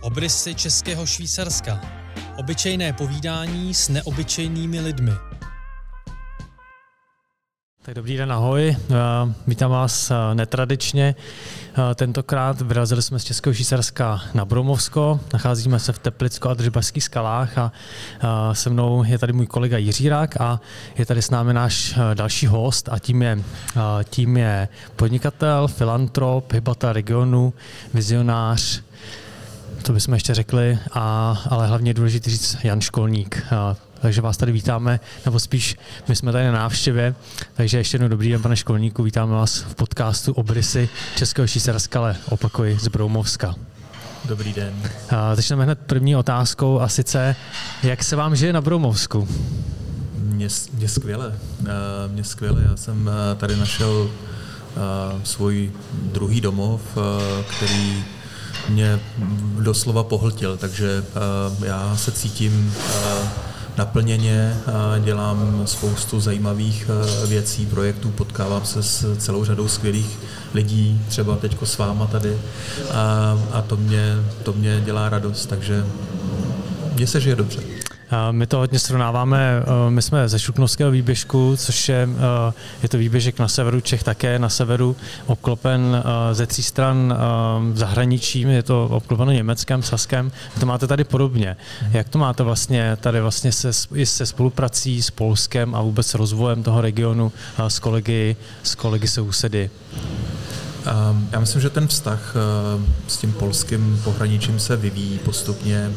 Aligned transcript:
Obrysy 0.00 0.54
Českého 0.54 1.06
Švýcarska. 1.06 1.80
Obyčejné 2.36 2.92
povídání 2.92 3.74
s 3.74 3.88
neobyčejnými 3.88 4.80
lidmi. 4.80 5.12
Tak 7.82 7.94
dobrý 7.94 8.16
den, 8.16 8.32
ahoj. 8.32 8.76
Uh, 8.88 8.96
vítám 9.46 9.70
vás 9.70 10.10
uh, 10.10 10.16
netradičně. 10.34 11.14
Uh, 11.78 11.94
tentokrát 11.94 12.60
vyrazili 12.60 13.02
jsme 13.02 13.18
z 13.18 13.24
Českého 13.24 13.54
Švýcarska 13.54 14.20
na 14.34 14.44
Bromovsko. 14.44 15.20
Nacházíme 15.32 15.78
se 15.78 15.92
v 15.92 15.98
Teplicko 15.98 16.48
a 16.48 16.54
Držbašských 16.54 17.04
skalách 17.04 17.58
a 17.58 17.72
se 18.52 18.70
mnou 18.70 19.04
je 19.04 19.18
tady 19.18 19.32
můj 19.32 19.46
kolega 19.46 19.78
Jiří 19.78 20.08
Rák 20.08 20.40
a 20.40 20.60
je 20.98 21.06
tady 21.06 21.22
s 21.22 21.30
námi 21.30 21.54
náš 21.54 21.98
další 22.14 22.46
host 22.46 22.88
a 22.88 22.98
tím 22.98 23.22
je, 23.22 23.38
tím 24.04 24.36
je 24.36 24.68
podnikatel, 24.96 25.68
filantrop, 25.68 26.52
hybatel 26.52 26.92
regionu, 26.92 27.54
vizionář, 27.94 28.82
to 29.82 29.92
bychom 29.92 30.14
ještě 30.14 30.34
řekli, 30.34 30.78
a, 30.92 31.38
ale 31.50 31.66
hlavně 31.66 31.90
je 31.90 31.94
důležité 31.94 32.30
říct 32.30 32.56
Jan 32.62 32.80
Školník. 32.80 33.42
A, 33.50 33.76
takže 34.00 34.20
vás 34.20 34.36
tady 34.36 34.52
vítáme, 34.52 35.00
nebo 35.24 35.40
spíš 35.40 35.76
my 36.08 36.16
jsme 36.16 36.32
tady 36.32 36.44
na 36.44 36.52
návštěvě, 36.52 37.14
takže 37.54 37.78
ještě 37.78 37.94
jednou 37.94 38.08
dobrý 38.08 38.30
den, 38.30 38.42
pane 38.42 38.56
Školníku, 38.56 39.02
vítáme 39.02 39.32
vás 39.32 39.58
v 39.58 39.74
podcastu 39.74 40.32
Obrysy 40.32 40.88
Českého 41.16 41.46
Švýcarska, 41.46 41.98
ale 41.98 42.16
opakuji 42.28 42.78
z 42.78 42.88
Broumovska. 42.88 43.54
Dobrý 44.24 44.52
den. 44.52 44.74
A, 45.10 45.34
začneme 45.34 45.64
hned 45.64 45.78
první 45.78 46.16
otázkou 46.16 46.80
a 46.80 46.88
sice, 46.88 47.36
jak 47.82 48.04
se 48.04 48.16
vám 48.16 48.36
žije 48.36 48.52
na 48.52 48.60
Broumovsku? 48.60 49.28
Mně, 50.18 50.48
mně 50.72 50.88
skvěle, 50.88 51.32
mně 52.08 52.24
skvěle, 52.24 52.62
já 52.70 52.76
jsem 52.76 53.10
tady 53.36 53.56
našel 53.56 54.10
svůj 55.24 55.72
druhý 55.92 56.40
domov, 56.40 56.80
který 57.56 58.04
mě 58.68 59.00
doslova 59.60 60.02
pohltil, 60.02 60.56
takže 60.56 61.04
uh, 61.58 61.64
já 61.64 61.96
se 61.96 62.12
cítím 62.12 62.74
uh, 62.76 63.28
naplněně, 63.76 64.56
uh, 64.66 65.04
dělám 65.04 65.62
spoustu 65.64 66.20
zajímavých 66.20 66.90
věcí, 67.28 67.66
projektů, 67.66 68.10
potkávám 68.10 68.64
se 68.64 68.82
s 68.82 69.16
celou 69.16 69.44
řadou 69.44 69.68
skvělých 69.68 70.18
lidí, 70.54 71.00
třeba 71.08 71.36
teďko 71.36 71.66
s 71.66 71.78
váma 71.78 72.06
tady 72.06 72.38
a, 72.90 73.38
a 73.52 73.62
to, 73.62 73.76
mě, 73.76 74.16
to 74.42 74.52
mě 74.52 74.80
dělá 74.84 75.08
radost, 75.08 75.46
takže 75.46 75.86
mně 76.94 77.06
se 77.06 77.20
žije 77.20 77.36
dobře. 77.36 77.77
My 78.30 78.46
to 78.46 78.58
hodně 78.58 78.78
srovnáváme, 78.78 79.62
eh, 79.62 79.90
my 79.90 80.02
jsme 80.02 80.28
ze 80.28 80.38
Šuknovského 80.38 80.90
výběžku, 80.90 81.56
což 81.56 81.88
je, 81.88 82.08
eh, 82.48 82.52
je 82.82 82.88
to 82.88 82.98
výběžek 82.98 83.38
na 83.38 83.48
severu 83.48 83.80
Čech 83.80 84.02
také, 84.02 84.38
na 84.38 84.48
severu 84.48 84.96
obklopen 85.26 86.02
eh, 86.04 86.34
ze 86.34 86.46
tří 86.46 86.62
stran 86.62 87.14
zahraničím, 87.74 88.48
je 88.48 88.62
to 88.62 88.88
obklopeno 88.88 89.32
Německem, 89.32 89.82
Saskem, 89.82 90.32
to 90.60 90.66
máte 90.66 90.86
tady 90.86 91.04
podobně. 91.04 91.56
Jak 91.90 92.08
to 92.08 92.18
máte 92.18 92.42
vlastně 92.42 92.96
tady 93.00 93.20
vlastně 93.20 93.52
se, 93.52 93.70
i 93.94 94.06
se 94.06 94.26
spoluprací 94.26 95.02
s 95.02 95.10
Polskem 95.10 95.74
a 95.74 95.82
vůbec 95.82 96.14
rozvojem 96.14 96.62
toho 96.62 96.80
regionu 96.80 97.32
s 97.68 97.78
kolegy, 97.78 98.36
s 98.62 98.74
kolegy 98.74 99.08
sousedy? 99.08 99.70
Já 101.32 101.40
myslím, 101.40 101.62
že 101.62 101.70
ten 101.70 101.88
vztah 101.88 102.34
s 103.08 103.16
tím 103.16 103.32
polským 103.32 104.00
pohraničím 104.04 104.60
se 104.60 104.76
vyvíjí 104.76 105.18
postupně, 105.18 105.92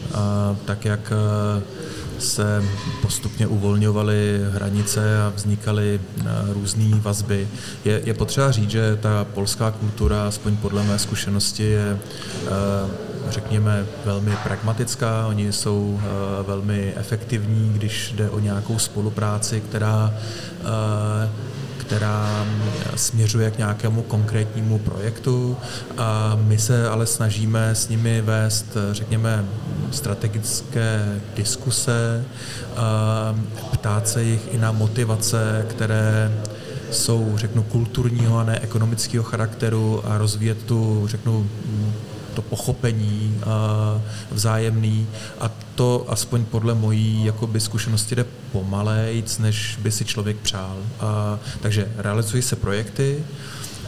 tak 0.66 0.86
jak 0.86 1.14
se 2.22 2.64
postupně 3.02 3.48
uvolňovaly 3.48 4.42
hranice 4.52 5.22
a 5.22 5.34
vznikaly 5.36 6.00
eh, 6.20 6.24
různé 6.54 7.00
vazby. 7.00 7.48
Je, 7.86 8.02
je 8.06 8.14
potřeba 8.14 8.52
říct, 8.52 8.70
že 8.70 8.98
ta 9.02 9.24
polská 9.24 9.72
kultura, 9.72 10.28
aspoň 10.28 10.58
podle 10.58 10.84
mé 10.84 11.00
zkušenosti, 11.00 11.64
je 11.64 12.00
eh, 12.46 13.12
řekněme, 13.30 13.86
velmi 14.06 14.32
pragmatická, 14.44 15.28
oni 15.28 15.54
jsou 15.54 15.82
uh, 15.82 16.02
velmi 16.48 16.94
efektivní, 16.96 17.72
když 17.74 18.12
jde 18.12 18.30
o 18.30 18.40
nějakou 18.40 18.80
spolupráci, 18.80 19.62
která 19.62 20.14
která 21.92 22.46
směřuje 22.96 23.52
k 23.52 23.58
nějakému 23.58 24.02
konkrétnímu 24.02 24.80
projektu. 24.80 25.58
A 25.98 26.38
my 26.44 26.58
se 26.58 26.90
ale 26.90 27.06
snažíme 27.06 27.70
s 27.70 27.90
nimi 27.90 28.22
vést, 28.22 28.78
řekněme, 28.92 29.46
strategické 29.92 31.20
diskuse, 31.36 32.26
ptát 33.72 34.08
se 34.08 34.24
jich 34.24 34.54
i 34.54 34.58
na 34.58 34.72
motivace, 34.72 35.66
které 35.70 36.32
jsou, 36.92 37.34
řeknu, 37.36 37.64
kulturního 37.64 38.38
a 38.38 38.44
ne 38.44 38.60
ekonomického 38.60 39.24
charakteru 39.24 40.02
a 40.06 40.18
rozvíjet 40.18 40.64
tu, 40.64 41.08
řeknu, 41.08 41.50
to 42.32 42.42
pochopení 42.42 43.42
vzájemný. 44.32 45.08
A 45.40 45.52
to 45.76 46.06
aspoň 46.08 46.46
podle 46.46 46.76
mojí 46.76 47.26
jakoby, 47.26 47.60
zkušenosti 47.60 48.16
jde 48.16 48.26
pomalejc, 48.52 49.40
než 49.40 49.80
by 49.82 49.92
si 49.92 50.06
člověk 50.06 50.38
přál. 50.38 50.78
A, 51.00 51.40
takže 51.62 51.92
realizují 51.98 52.44
se 52.44 52.56
projekty, 52.56 53.24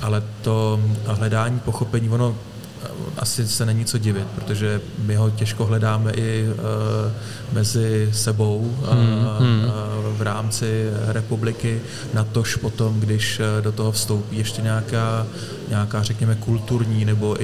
ale 0.02 0.24
to 0.42 0.80
hledání 1.06 1.59
pochopení, 1.59 2.09
ono 2.09 2.36
asi 3.18 3.48
se 3.48 3.66
není 3.66 3.86
co 3.86 3.98
divit, 3.98 4.28
protože 4.36 4.81
my 5.00 5.16
ho 5.16 5.30
těžko 5.30 5.66
hledáme 5.66 6.12
i 6.12 6.48
uh, 6.48 6.56
mezi 7.54 8.10
sebou 8.14 8.58
uh, 8.58 8.90
hmm, 9.40 9.66
uh, 9.66 10.18
v 10.18 10.22
rámci 10.22 10.90
republiky, 11.08 11.81
natož 12.14 12.56
potom, 12.56 13.00
když 13.00 13.42
do 13.62 13.72
toho 13.72 13.92
vstoupí 13.92 14.38
ještě 14.38 14.62
nějaká, 14.62 15.28
nějaká 15.69 16.03
řekněme, 16.03 16.35
kulturní 16.35 17.06
nebo 17.06 17.38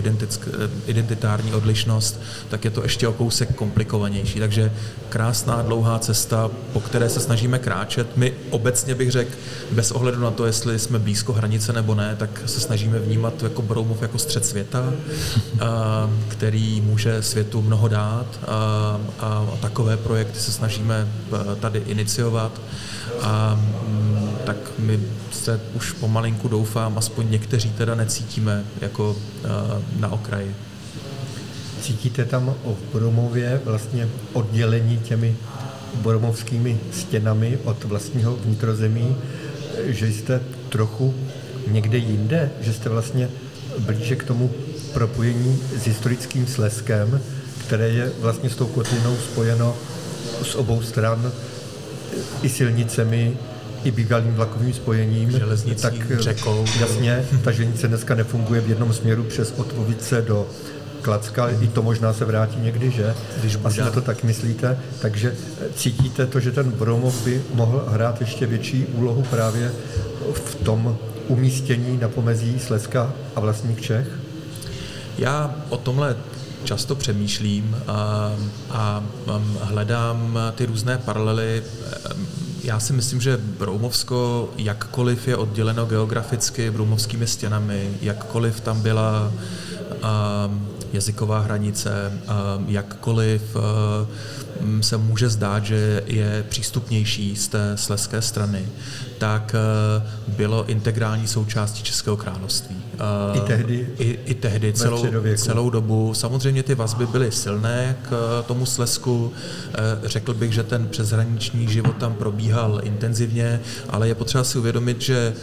identitární 0.88 1.54
odlišnost, 1.54 2.22
tak 2.50 2.66
je 2.66 2.72
to 2.72 2.84
ještě 2.84 3.08
o 3.08 3.14
kousek 3.14 3.56
komplikovanější. 3.56 4.40
Takže 4.40 4.72
krásná 5.10 5.62
dlouhá 5.62 6.00
cesta, 6.00 6.50
po 6.74 6.80
které 6.80 7.10
se 7.10 7.20
snažíme 7.20 7.60
kráčet. 7.60 8.18
My 8.18 8.34
obecně 8.50 8.96
bych 8.96 9.12
řekl, 9.12 9.32
bez 9.72 9.92
ohledu 9.92 10.22
na 10.22 10.32
to, 10.32 10.46
jestli 10.46 10.80
jsme 10.80 11.00
blízko 11.00 11.34
hranice 11.34 11.74
nebo 11.74 11.96
ne, 11.96 12.16
tak 12.16 12.44
se 12.46 12.60
snažíme 12.60 13.00
vnímat 13.00 13.44
jako 13.44 13.62
Broumov 13.62 14.02
jako 14.02 14.18
střed 14.18 14.46
světa 14.46 14.94
který 16.28 16.82
může 16.82 17.22
světu 17.24 17.62
mnoho 17.62 17.88
dát 17.88 18.40
a, 18.48 19.00
a 19.20 19.48
takové 19.62 19.98
projekty 19.98 20.40
se 20.40 20.52
snažíme 20.52 21.08
e, 21.52 21.56
tady 21.56 21.80
iniciovat 21.80 22.62
a 23.22 23.60
mm, 23.88 24.19
tak 24.50 24.72
my 24.80 25.00
se 25.32 25.62
už 25.74 25.92
pomalinku 25.92 26.48
doufám, 26.48 26.98
aspoň 26.98 27.32
někteří 27.32 27.70
teda 27.70 27.96
necítíme 27.96 28.66
jako 28.82 29.16
e, 29.16 29.48
na 30.00 30.12
okraji. 30.12 30.56
Cítíte 31.82 32.26
tam 32.26 32.56
v 32.66 32.94
Bromově 32.94 33.62
vlastně 33.66 34.10
oddělení 34.34 34.98
těmi 34.98 35.36
boromovskými 35.96 36.80
stěnami 36.92 37.60
od 37.64 37.84
vlastního 37.84 38.36
vnitrozemí, 38.36 39.16
že 39.86 40.08
jste 40.08 40.42
trochu 40.70 41.14
někde 41.68 41.98
jinde, 41.98 42.52
že 42.62 42.74
jste 42.74 42.90
vlastně 42.90 43.30
blíže 43.80 44.16
k 44.16 44.24
tomu 44.24 44.52
propojení 44.94 45.60
s 45.78 45.86
historickým 45.86 46.48
Sleskem, 46.48 47.22
které 47.68 47.90
je 47.90 48.12
vlastně 48.20 48.50
s 48.50 48.56
tou 48.56 48.68
kotlinou 48.68 49.18
spojeno 49.18 49.76
z 50.44 50.56
obou 50.56 50.82
stran 50.82 51.32
i 52.42 52.50
silnicemi, 52.50 53.38
i 53.84 53.92
bývalým 53.92 54.34
vlakovým 54.34 54.74
spojením. 54.74 55.32
Železnicí, 55.32 55.82
tak, 55.82 55.94
řekou. 56.20 56.66
Jasně, 56.80 57.26
ta 57.44 57.52
železnice 57.52 57.88
dneska 57.88 58.16
nefunguje 58.16 58.62
v 58.62 58.70
jednom 58.70 58.94
směru 58.94 59.24
přes 59.24 59.54
Otvovice 59.58 60.22
do 60.22 60.48
Klacka, 61.02 61.50
i 61.50 61.68
to 61.68 61.82
možná 61.82 62.14
se 62.14 62.26
vrátí 62.26 62.60
někdy, 62.60 62.92
že? 62.92 63.16
Když 63.40 63.58
Asi 63.64 63.82
na 63.82 63.92
to 63.92 64.02
tak 64.02 64.24
myslíte. 64.24 64.80
Takže 65.02 65.36
cítíte 65.76 66.26
to, 66.26 66.40
že 66.40 66.52
ten 66.52 66.72
Bromov 66.72 67.24
by 67.24 67.42
mohl 67.54 67.86
hrát 67.88 68.22
ještě 68.22 68.46
větší 68.46 68.86
úlohu 68.86 69.22
právě 69.22 69.72
v 70.34 70.56
tom 70.56 70.98
umístění 71.28 71.98
na 71.98 72.10
pomezí 72.10 72.60
Slezska 72.60 73.14
a 73.36 73.40
vlastních 73.40 73.82
Čech? 73.82 74.08
Já 75.18 75.56
o 75.70 75.78
tomhle 75.78 76.16
často 76.64 76.96
přemýšlím 76.96 77.76
a, 77.88 78.34
a 78.70 79.04
hledám 79.62 80.40
ty 80.56 80.66
různé 80.66 80.98
paralely. 80.98 81.64
Já 82.64 82.80
si 82.80 82.94
myslím, 82.94 83.22
že 83.22 83.38
Broumovsko, 83.38 84.50
jakkoliv 84.58 85.28
je 85.28 85.38
odděleno 85.38 85.86
geograficky 85.86 86.72
broumovskými 86.72 87.28
stěnami, 87.28 87.98
jakkoliv 88.02 88.60
tam 88.60 88.82
byla 88.82 89.34
a, 90.02 90.50
jazyková 90.94 91.40
hranice, 91.40 92.22
a, 92.28 92.34
jakkoliv 92.68 93.42
mm, 94.62 94.84
se 94.84 94.98
může 94.98 95.30
zdát, 95.30 95.66
že 95.66 96.04
je 96.06 96.46
přístupnější 96.50 97.36
z 97.36 97.48
té 97.48 97.78
sleské 97.78 98.22
strany, 98.22 98.68
tak 99.20 99.56
bylo 100.28 100.66
integrální 100.66 101.28
součástí 101.28 101.84
Českého 101.84 102.18
království. 102.18 102.76
I 103.34 103.40
tehdy? 103.40 103.88
I, 104.00 104.20
i 104.26 104.34
tehdy, 104.34 104.74
celou, 104.74 105.06
celou 105.36 105.70
dobu. 105.70 106.14
Samozřejmě 106.14 106.64
ty 106.64 106.76
vazby 106.76 107.06
byly 107.06 107.32
silné 107.32 107.96
k 108.10 108.44
tomu 108.48 108.66
Slesku. 108.66 109.34
Řekl 110.04 110.34
bych, 110.34 110.54
že 110.54 110.64
ten 110.64 110.88
přeshraniční 110.88 111.68
život 111.68 111.96
tam 111.98 112.14
probíhal 112.14 112.82
intenzivně, 112.84 113.60
ale 113.90 114.08
je 114.08 114.16
potřeba 114.16 114.44
si 114.44 114.58
uvědomit, 114.58 115.02
že 115.02 115.34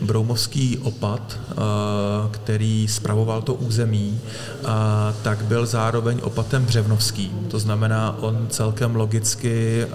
broumovský 0.00 0.78
opat, 0.78 1.38
eh, 1.50 1.54
který 2.30 2.88
spravoval 2.88 3.42
to 3.42 3.54
území, 3.54 4.20
eh, 4.20 4.66
tak 5.22 5.44
byl 5.44 5.66
zároveň 5.66 6.20
opatem 6.22 6.64
břevnovským. 6.64 7.46
To 7.50 7.58
znamená, 7.58 8.16
on 8.20 8.46
celkem 8.50 8.96
logicky 8.96 9.82
eh, 9.82 9.88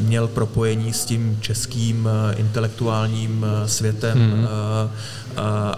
měl 0.00 0.28
propojení 0.28 0.92
s 0.92 1.04
tím 1.04 1.38
českým 1.40 1.83
intelektuálním 2.36 3.46
světem 3.66 4.18
hmm 4.18 4.46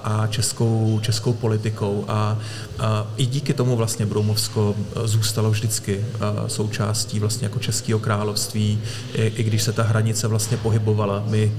a 0.05 0.27
českou, 0.31 1.01
českou 1.03 1.33
politikou. 1.33 2.05
A, 2.09 2.39
a 2.79 3.07
i 3.17 3.27
díky 3.27 3.55
tomu 3.55 3.77
vlastně 3.77 4.07
Broumovsko 4.07 4.75
zůstalo 5.05 5.51
vždycky 5.51 6.05
součástí 6.47 7.21
vlastně 7.21 7.47
jako 7.47 7.59
Českého 7.59 7.99
království, 7.99 8.79
i, 9.15 9.33
i 9.37 9.43
když 9.43 9.63
se 9.63 9.73
ta 9.73 9.83
hranice 9.83 10.29
vlastně 10.29 10.57
pohybovala. 10.57 11.23
My 11.27 11.53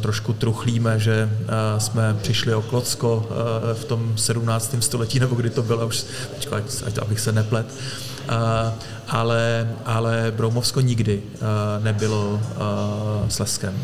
trošku 0.00 0.32
truchlíme, 0.32 0.98
že 0.98 1.30
jsme 1.78 2.16
přišli 2.22 2.54
o 2.54 2.62
Klocko 2.62 3.28
v 3.74 3.84
tom 3.84 4.12
17. 4.16 4.74
století, 4.80 5.20
nebo 5.20 5.34
kdy 5.34 5.50
to 5.50 5.62
bylo, 5.62 5.86
už, 5.86 6.04
počkej, 6.34 6.58
abych 7.02 7.20
se 7.20 7.32
neplet, 7.32 7.66
ale, 9.08 9.70
ale 9.84 10.32
Broumovsko 10.36 10.80
nikdy 10.80 11.22
nebylo 11.82 12.40
Sleskem. 13.28 13.74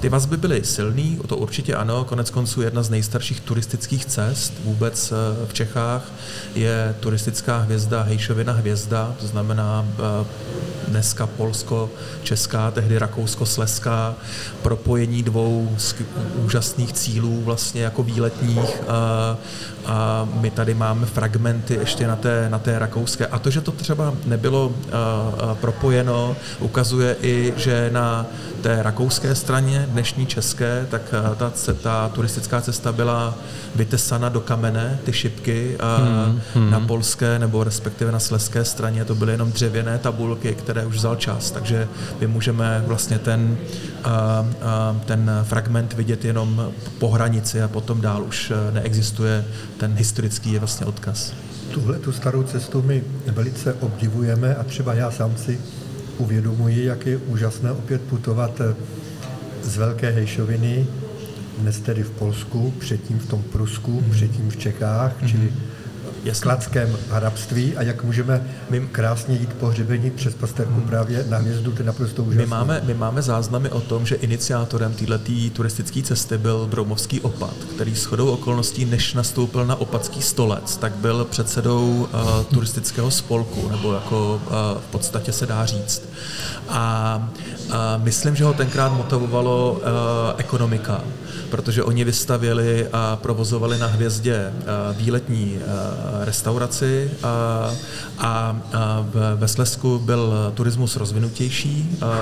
Ty 0.00 0.08
vazby 0.08 0.36
byly 0.36 0.64
silný, 0.64 1.20
to 1.26 1.36
určitě 1.36 1.74
ano, 1.82 2.04
konec 2.04 2.30
konců 2.30 2.62
jedna 2.62 2.82
z 2.82 2.90
nejstarších 2.90 3.40
turistických 3.40 4.04
cest 4.04 4.52
vůbec 4.64 5.12
v 5.46 5.52
Čechách 5.52 6.12
je 6.54 6.94
turistická 7.00 7.58
hvězda 7.58 8.02
Hejšovina 8.02 8.52
hvězda, 8.52 9.14
to 9.20 9.26
znamená 9.26 9.86
dneska 10.88 11.26
Polsko-Česká, 11.26 12.70
tehdy 12.70 12.98
Rakousko-Sleská, 12.98 14.14
propojení 14.62 15.22
dvou 15.22 15.76
úžasných 16.44 16.92
cílů 16.92 17.42
vlastně 17.44 17.82
jako 17.82 18.02
výletních 18.02 18.82
a, 18.88 19.36
a 19.86 20.28
my 20.40 20.50
tady 20.50 20.74
máme 20.74 21.06
fragmenty 21.06 21.74
ještě 21.74 22.06
na 22.06 22.16
té, 22.16 22.46
na 22.48 22.58
té 22.58 22.78
rakouské. 22.78 23.26
A 23.26 23.38
to, 23.38 23.50
že 23.50 23.60
to 23.60 23.72
třeba 23.72 24.14
nebylo 24.24 24.72
a, 24.72 24.96
a, 25.50 25.54
propojeno, 25.54 26.36
ukazuje 26.60 27.16
i, 27.22 27.52
že 27.56 27.90
na 27.92 28.26
té 28.62 28.82
rakouské 28.82 29.34
straně, 29.34 29.86
dnešní 29.88 30.26
české, 30.26 30.86
tak 30.90 31.02
ta, 31.36 31.52
ta 31.74 32.08
turistická 32.08 32.60
cesta 32.60 32.92
byla 32.92 33.34
vytesana 33.74 34.28
do 34.28 34.40
kamene, 34.40 34.98
ty 35.04 35.12
šipky, 35.12 35.76
a 35.80 35.96
hmm, 35.96 36.40
hmm. 36.54 36.70
na 36.70 36.80
polské 36.80 37.38
nebo 37.38 37.64
respektive 37.64 38.12
na 38.12 38.18
sleské 38.18 38.64
straně 38.64 39.04
to 39.04 39.14
byly 39.14 39.32
jenom 39.32 39.52
dřevěné 39.52 39.98
tabulky, 39.98 40.54
které 40.54 40.86
už 40.86 40.94
vzal 40.94 41.16
čas, 41.16 41.50
takže 41.50 41.88
my 42.20 42.26
můžeme 42.26 42.84
vlastně 42.86 43.18
ten, 43.18 43.56
a, 44.04 44.10
a, 44.10 44.46
ten 45.04 45.30
fragment 45.42 45.92
vidět 45.92 46.24
jenom 46.24 46.72
po 46.98 47.10
hranici 47.10 47.62
a 47.62 47.68
potom 47.68 48.00
dál 48.00 48.22
už 48.22 48.50
e, 48.50 48.72
neexistuje 48.72 49.44
ten 49.82 49.94
historický 49.94 50.52
je 50.52 50.58
vlastně 50.58 50.86
odkaz. 50.86 51.32
Tuhle 51.70 51.98
tu 51.98 52.12
starou 52.12 52.42
cestu 52.42 52.82
my 52.82 53.02
velice 53.26 53.74
obdivujeme 53.74 54.54
a 54.54 54.62
třeba 54.64 54.94
já 54.94 55.10
sám 55.10 55.36
si 55.36 55.60
uvědomuji, 56.18 56.84
jak 56.84 57.06
je 57.06 57.16
úžasné 57.16 57.72
opět 57.72 58.02
putovat 58.02 58.60
e, 58.60 58.74
z 59.62 59.76
Velké 59.76 60.10
Hejšoviny, 60.10 60.86
dnes 61.58 61.80
tedy 61.80 62.02
v 62.02 62.10
Polsku, 62.10 62.74
předtím 62.78 63.18
v 63.18 63.26
tom 63.26 63.42
Prusku, 63.42 64.00
mm. 64.00 64.10
předtím 64.10 64.50
v 64.50 64.56
Čechách, 64.56 65.22
mm. 65.22 65.28
čili 65.28 65.52
skladském 66.32 66.96
hrabství 67.10 67.76
a 67.76 67.82
jak 67.82 68.04
můžeme 68.04 68.46
my, 68.70 68.80
krásně 68.80 69.36
jít 69.36 69.52
po 69.52 69.66
hřebení 69.66 70.10
přes 70.10 70.34
pasterku 70.34 70.72
hmm. 70.72 70.82
právě 70.82 71.24
na 71.28 71.38
hvězdu, 71.38 71.72
to 71.72 71.78
je 71.78 71.86
naprosto 71.86 72.22
úžasné. 72.22 72.42
My 72.42 72.50
máme, 72.50 72.82
my 72.84 72.94
máme 72.94 73.22
záznamy 73.22 73.70
o 73.70 73.80
tom, 73.80 74.06
že 74.06 74.14
iniciátorem 74.14 74.94
této 74.94 75.18
turistické 75.52 76.02
cesty 76.02 76.38
byl 76.38 76.66
Bromovský 76.66 77.20
opat, 77.20 77.54
který 77.74 77.96
s 77.96 78.04
chodou 78.04 78.30
okolností, 78.30 78.84
než 78.84 79.14
nastoupil 79.14 79.66
na 79.66 79.76
opatský 79.76 80.22
stolec, 80.22 80.76
tak 80.76 80.92
byl 80.92 81.24
předsedou 81.24 82.08
uh, 82.14 82.44
turistického 82.44 83.10
spolku, 83.10 83.68
nebo 83.68 83.92
jako 83.92 84.34
uh, 84.46 84.52
v 84.80 84.90
podstatě 84.90 85.32
se 85.32 85.46
dá 85.46 85.66
říct. 85.66 86.02
A 86.68 87.28
uh, 87.66 87.74
myslím, 87.96 88.36
že 88.36 88.44
ho 88.44 88.52
tenkrát 88.52 88.88
motivovalo 88.88 89.72
uh, 89.72 89.80
ekonomika, 90.36 91.04
protože 91.52 91.84
oni 91.84 92.04
vystavěli 92.04 92.88
a 92.92 93.16
provozovali 93.16 93.78
na 93.78 93.86
hvězdě 93.86 94.52
uh, 94.52 94.96
výletní 94.96 95.56
uh, 95.56 96.24
restauraci 96.24 97.10
a, 97.22 97.70
a, 98.18 98.60
a 98.72 99.06
ve 99.34 99.48
Slesku 99.48 99.98
byl 99.98 100.52
turismus 100.54 100.96
rozvinutější 100.96 101.98
a, 102.00 102.12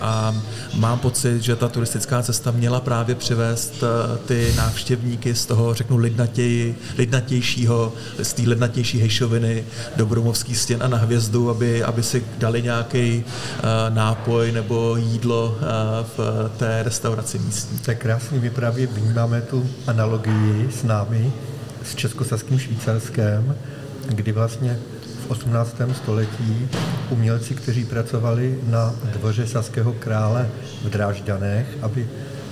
a 0.00 0.34
mám 0.74 0.98
pocit, 0.98 1.42
že 1.42 1.56
ta 1.56 1.68
turistická 1.68 2.22
cesta 2.22 2.50
měla 2.50 2.80
právě 2.80 3.14
přivést 3.14 3.84
ty 4.26 4.54
návštěvníky 4.56 5.34
z 5.34 5.46
toho, 5.46 5.74
řeknu, 5.74 5.96
lidnatěj, 5.96 6.74
lidnatějšího, 6.98 7.92
z 8.22 8.32
té 8.32 8.42
lidnatější 8.42 9.00
hejšoviny 9.00 9.64
do 9.96 10.06
Brumovských 10.06 10.58
stěn 10.58 10.82
a 10.82 10.88
na 10.88 10.98
hvězdu, 10.98 11.50
aby, 11.50 11.82
aby 11.82 12.02
si 12.02 12.24
dali 12.38 12.62
nějaký 12.62 13.24
nápoj 13.88 14.52
nebo 14.52 14.96
jídlo 14.96 15.58
v 16.16 16.50
té 16.56 16.82
restauraci 16.82 17.38
místní. 17.38 17.78
Tak 17.78 17.98
krásně, 17.98 18.40
my 18.40 18.50
právě 18.68 18.86
vnímáme 18.86 19.42
tu 19.42 19.66
analogii 19.86 20.68
s 20.72 20.82
námi, 20.82 21.32
s 21.84 21.94
českosaským 21.94 22.58
Švýcarskem, 22.58 23.56
kdy 24.08 24.32
vlastně 24.32 24.78
v 25.26 25.30
18. 25.30 25.76
století 25.92 26.68
umělci, 27.10 27.54
kteří 27.54 27.84
pracovali 27.84 28.58
na 28.66 28.94
dvoře 29.12 29.46
saského 29.46 29.92
krále 29.92 30.48
v 30.84 30.90
Drážďanech, 30.90 31.66
aby 31.82 32.08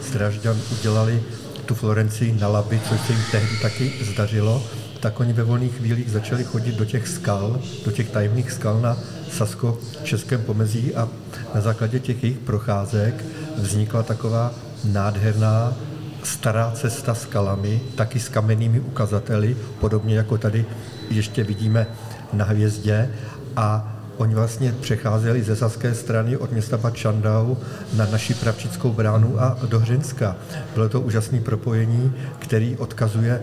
z 0.08 0.10
Drážďan 0.10 0.56
udělali 0.78 1.22
tu 1.66 1.74
Florencii 1.74 2.38
na 2.40 2.48
Laby, 2.48 2.80
což 2.88 3.00
se 3.00 3.12
jim 3.12 3.22
tehdy 3.30 3.56
taky 3.62 3.92
zdařilo, 4.12 4.64
tak 5.00 5.20
oni 5.20 5.32
ve 5.32 5.42
volných 5.42 5.76
chvílích 5.76 6.10
začali 6.10 6.44
chodit 6.44 6.76
do 6.76 6.84
těch 6.84 7.08
skal, 7.08 7.60
do 7.84 7.92
těch 7.92 8.10
tajemných 8.10 8.52
skal 8.52 8.80
na 8.80 8.98
sasko-českém 9.32 10.42
pomezí 10.42 10.94
a 10.94 11.08
na 11.54 11.60
základě 11.60 12.00
těch 12.00 12.22
jejich 12.22 12.38
procházek 12.38 13.24
vznikla 13.56 14.02
taková 14.02 14.54
nádherná 14.84 15.76
stará 16.26 16.70
cesta 16.74 17.14
s 17.14 17.24
kalami, 17.26 17.80
taky 17.94 18.20
s 18.20 18.28
kamennými 18.28 18.80
ukazateli, 18.80 19.56
podobně 19.80 20.16
jako 20.16 20.38
tady 20.38 20.64
ještě 21.10 21.44
vidíme 21.44 21.86
na 22.32 22.44
hvězdě. 22.44 23.10
A 23.56 23.96
Oni 24.16 24.34
vlastně 24.34 24.72
přecházeli 24.80 25.42
ze 25.42 25.56
saské 25.56 25.94
strany 25.94 26.36
od 26.36 26.52
města 26.52 26.76
Bad 26.76 26.96
Šandau 26.96 27.56
na 27.96 28.06
naši 28.06 28.34
Pravčickou 28.34 28.92
bránu 28.92 29.40
a 29.40 29.58
do 29.68 29.80
Hřinska. 29.80 30.36
Bylo 30.74 30.88
to 30.88 31.00
úžasné 31.00 31.40
propojení, 31.40 32.12
který 32.38 32.76
odkazuje 32.76 33.42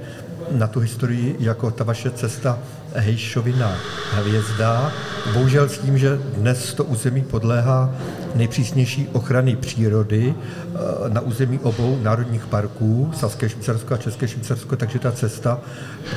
na 0.52 0.68
tu 0.68 0.80
historii 0.80 1.36
jako 1.40 1.72
ta 1.72 1.84
vaše 1.84 2.12
cesta 2.12 2.60
Hejšovina 2.96 3.76
hvězda. 4.12 4.92
Bohužel 5.34 5.70
s 5.70 5.78
tím, 5.78 5.98
že 5.98 6.20
dnes 6.38 6.74
to 6.74 6.84
území 6.84 7.22
podléhá 7.22 7.90
nejpřísnější 8.36 9.08
ochrany 9.14 9.56
přírody 9.56 10.36
eh, 10.36 10.78
na 11.10 11.22
území 11.22 11.60
obou 11.60 12.00
národních 12.02 12.46
parků, 12.46 13.12
Saské 13.16 13.50
Švýcarsko 13.50 13.94
a 13.94 13.98
České 13.98 14.28
Švýcarsko, 14.28 14.76
takže 14.76 15.00
ta 15.00 15.12
cesta 15.12 15.60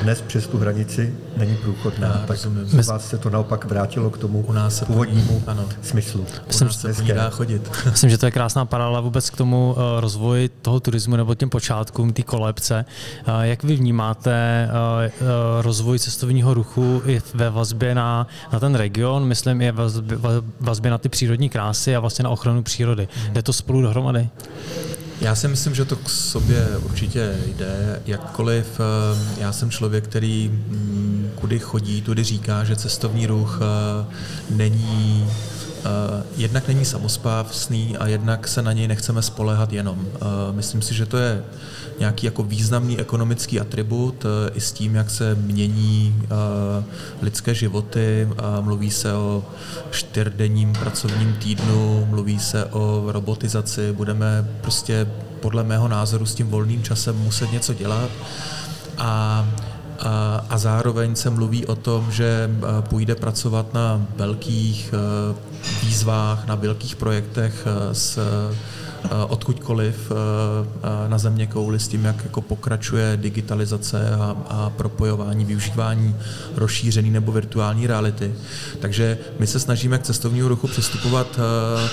dnes 0.03 0.21
přes 0.21 0.47
tu 0.47 0.59
hranici 0.59 1.15
není 1.37 1.57
průchodná. 1.57 2.09
Já, 2.09 2.27
tak 2.27 2.39
u 2.73 2.83
vás 2.83 3.09
se 3.09 3.19
to 3.19 3.31
naopak 3.31 3.65
vrátilo 3.65 4.11
k 4.11 4.19
tomu 4.19 4.41
u 4.41 4.53
nás 4.53 4.77
se 4.77 4.85
původnímu 4.85 5.43
ano. 5.47 5.69
smyslu. 5.83 6.27
Myslím, 6.47 6.69
že 6.69 6.95
se 6.95 7.03
dá 7.03 7.31
chodit. 7.31 7.71
Myslím, 7.91 8.11
že 8.11 8.19
to 8.19 8.27
je 8.27 8.33
krásná 8.33 8.65
paralela 8.65 9.01
vůbec 9.01 9.31
k 9.31 9.37
tomu 9.37 9.75
uh, 9.77 10.01
rozvoji 10.01 10.49
toho 10.49 10.81
turismu 10.81 11.17
nebo 11.17 11.35
těm 11.35 11.51
počátkům, 11.51 12.13
té 12.13 12.23
kolebce. 12.23 12.85
Uh, 13.29 13.41
jak 13.41 13.63
vy 13.63 13.77
vnímáte 13.77 14.69
rozvoj 15.61 15.99
cestovního 15.99 16.55
ruchu 16.55 16.66
i 17.07 17.21
ve 17.35 17.51
vazbě 17.51 17.95
na, 17.95 18.27
na 18.53 18.61
ten 18.61 18.75
region, 18.75 19.25
myslím 19.25 19.61
i 19.61 19.73
ve 19.73 19.83
vazbě, 19.83 20.19
vazbě 20.61 20.91
na 20.91 20.99
ty 20.99 21.09
přírodní 21.09 21.49
krásy 21.49 21.97
a 21.97 22.01
vlastně 22.01 22.23
na 22.23 22.31
ochranu 22.31 22.63
přírody. 22.63 23.09
Jde 23.33 23.43
to 23.43 23.53
spolu 23.53 23.83
dohromady? 23.83 24.29
Já 25.21 25.35
si 25.35 25.49
myslím, 25.49 25.75
že 25.75 25.85
to 25.85 25.97
k 25.97 26.11
sobě 26.11 26.67
určitě 26.83 27.37
jde. 27.47 28.03
Jakkoliv 28.07 28.81
eh, 28.81 29.41
já 29.41 29.53
jsem 29.53 29.71
člověk, 29.71 30.05
který 30.05 30.49
mm, 30.49 31.31
kudy 31.35 31.59
chodí, 31.59 32.03
tudy 32.03 32.25
říká, 32.25 32.65
že 32.65 32.77
cestovní 32.77 33.27
ruch 33.27 33.61
eh, 33.63 34.07
není 34.51 35.27
jednak 36.37 36.69
není 36.69 36.85
samospávný 36.85 37.97
a 37.97 38.07
jednak 38.07 38.49
se 38.49 38.63
na 38.63 38.73
něj 38.73 38.89
nechceme 38.89 39.23
spolehat 39.23 39.73
jenom. 39.73 40.07
Myslím 40.53 40.83
si, 40.83 40.95
že 40.95 41.07
to 41.07 41.17
je 41.17 41.45
nějaký 41.99 42.27
jako 42.27 42.43
významný 42.43 42.99
ekonomický 42.99 43.61
atribut 43.61 44.27
i 44.55 44.61
s 44.61 44.73
tím, 44.73 44.95
jak 44.95 45.11
se 45.11 45.35
mění 45.35 46.23
lidské 47.23 47.55
životy. 47.55 48.29
Mluví 48.61 48.91
se 48.91 49.13
o 49.13 49.45
čtyřdenním 49.91 50.73
pracovním 50.73 51.33
týdnu, 51.35 52.07
mluví 52.11 52.39
se 52.39 52.65
o 52.65 53.05
robotizaci, 53.13 53.93
budeme 53.93 54.49
prostě 54.61 55.07
podle 55.41 55.65
mého 55.65 55.89
názoru 55.89 56.27
s 56.27 56.35
tím 56.35 56.49
volným 56.49 56.83
časem 56.83 57.17
muset 57.19 57.53
něco 57.53 57.75
dělat. 57.75 58.11
A 58.99 59.45
a, 60.01 60.59
zároveň 60.59 61.17
se 61.17 61.31
mluví 61.31 61.67
o 61.67 61.75
tom, 61.75 62.13
že 62.13 62.51
půjde 62.81 63.15
pracovat 63.15 63.75
na 63.75 64.07
velkých 64.17 64.95
výzvách, 65.83 66.47
na 66.47 66.55
velkých 66.55 66.97
projektech 66.97 67.67
s 67.93 68.19
odkudkoliv 69.29 70.13
na 71.09 71.19
země 71.19 71.47
kouli 71.47 71.79
s 71.79 71.89
tím, 71.89 72.05
jak 72.05 72.25
jako 72.25 72.41
pokračuje 72.41 73.17
digitalizace 73.17 74.11
a, 74.11 74.37
a 74.49 74.71
propojování, 74.71 75.45
využívání 75.45 76.17
rozšířený 76.57 77.11
nebo 77.11 77.33
virtuální 77.33 77.87
reality. 77.87 78.35
Takže 78.81 79.19
my 79.39 79.47
se 79.47 79.61
snažíme 79.61 79.99
k 79.99 80.03
cestovnímu 80.03 80.49
ruchu 80.49 80.67
přistupovat 80.69 81.41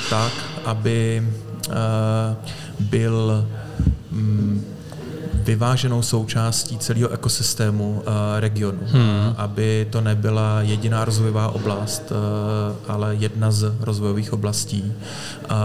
tak, 0.10 0.32
aby 0.66 1.28
byl 2.80 3.48
mm, 4.12 4.66
vyváženou 5.44 6.02
součástí 6.02 6.78
celého 6.78 7.10
ekosystému 7.10 7.92
uh, 7.92 8.04
regionu, 8.40 8.80
hmm. 8.86 9.34
aby 9.38 9.88
to 9.90 10.02
nebyla 10.02 10.62
jediná 10.62 11.06
rozvojová 11.06 11.48
oblast, 11.48 12.12
uh, 12.12 12.16
ale 12.88 13.16
jedna 13.16 13.52
z 13.52 13.74
rozvojových 13.80 14.34
oblastí. 14.34 14.94
Uh, 15.52 15.56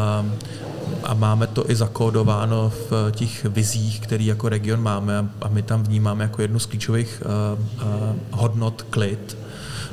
a 1.04 1.14
máme 1.14 1.46
to 1.46 1.70
i 1.70 1.76
zakódováno 1.76 2.72
v 2.90 3.10
těch 3.10 3.44
vizích, 3.44 4.00
který 4.00 4.26
jako 4.26 4.48
region 4.48 4.82
máme 4.82 5.28
a 5.40 5.48
my 5.48 5.62
tam 5.62 5.82
vnímáme 5.82 6.24
jako 6.24 6.42
jednu 6.42 6.58
z 6.58 6.66
klíčových 6.66 7.22
hodnot 8.30 8.82
klid, 8.82 9.36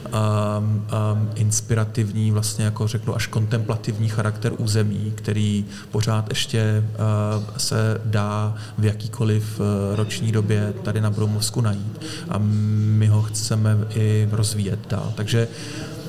um, 0.05 0.87
um, 1.13 1.29
inspirativní, 1.35 2.31
vlastně 2.31 2.65
jako 2.65 2.87
řeknu 2.87 3.15
až 3.15 3.27
kontemplativní 3.27 4.09
charakter 4.09 4.51
území, 4.57 5.13
který 5.15 5.65
pořád 5.91 6.29
ještě 6.29 6.83
uh, 6.83 7.43
se 7.57 8.01
dá 8.05 8.55
v 8.77 8.85
jakýkoliv 8.85 9.59
uh, 9.59 9.65
roční 9.95 10.31
době 10.31 10.73
tady 10.83 11.01
na 11.01 11.09
Bromovsku 11.09 11.61
najít. 11.61 12.05
A 12.29 12.37
my 12.37 13.07
ho 13.07 13.21
chceme 13.21 13.77
i 13.95 14.29
rozvíjet 14.31 14.79
dál. 14.89 15.13
Takže 15.15 15.47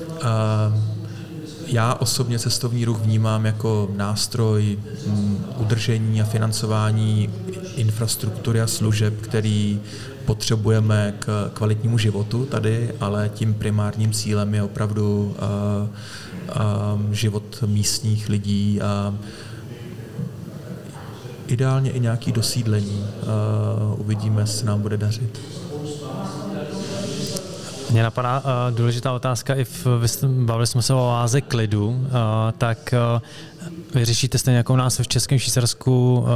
uh, 0.09 0.96
já 1.67 1.93
osobně 1.93 2.39
cestovní 2.39 2.85
ruch 2.85 2.99
vnímám 2.99 3.45
jako 3.45 3.89
nástroj 3.95 4.79
um, 5.05 5.45
udržení 5.57 6.21
a 6.21 6.25
financování 6.25 7.29
infrastruktury 7.75 8.61
a 8.61 8.67
služeb, 8.67 9.21
který 9.21 9.79
potřebujeme 10.25 11.13
k 11.19 11.51
kvalitnímu 11.53 11.97
životu 11.97 12.45
tady, 12.45 12.93
ale 12.99 13.29
tím 13.33 13.53
primárním 13.53 14.11
cílem 14.11 14.53
je 14.53 14.63
opravdu 14.63 15.35
uh, 15.83 15.89
uh, 17.05 17.11
život 17.11 17.63
místních 17.65 18.29
lidí 18.29 18.81
a 18.81 19.13
ideálně 21.47 21.91
i 21.91 21.99
nějaký 21.99 22.31
dosídlení. 22.31 22.99
Uh, 22.99 24.01
uvidíme, 24.01 24.41
jestli 24.41 24.65
nám 24.65 24.81
bude 24.81 24.97
dařit. 24.97 25.39
Mně 27.91 28.03
napadá 28.03 28.39
uh, 28.39 28.75
důležitá 28.77 29.11
otázka, 29.11 29.55
i 29.55 29.63
v, 29.63 29.87
bavili 30.27 30.67
jsme 30.67 30.81
se 30.81 30.93
o 30.93 31.07
oáze 31.07 31.41
klidu, 31.41 31.87
uh, 31.87 31.97
tak 32.57 32.93
uh, 33.15 33.21
vy 33.95 34.05
řešíte 34.05 34.37
stejně 34.37 34.57
jako 34.57 34.73
u 34.73 34.75
nás 34.75 34.99
v 34.99 35.07
Českém 35.07 35.39
Švýcarsku 35.39 36.19
uh, 36.19 36.27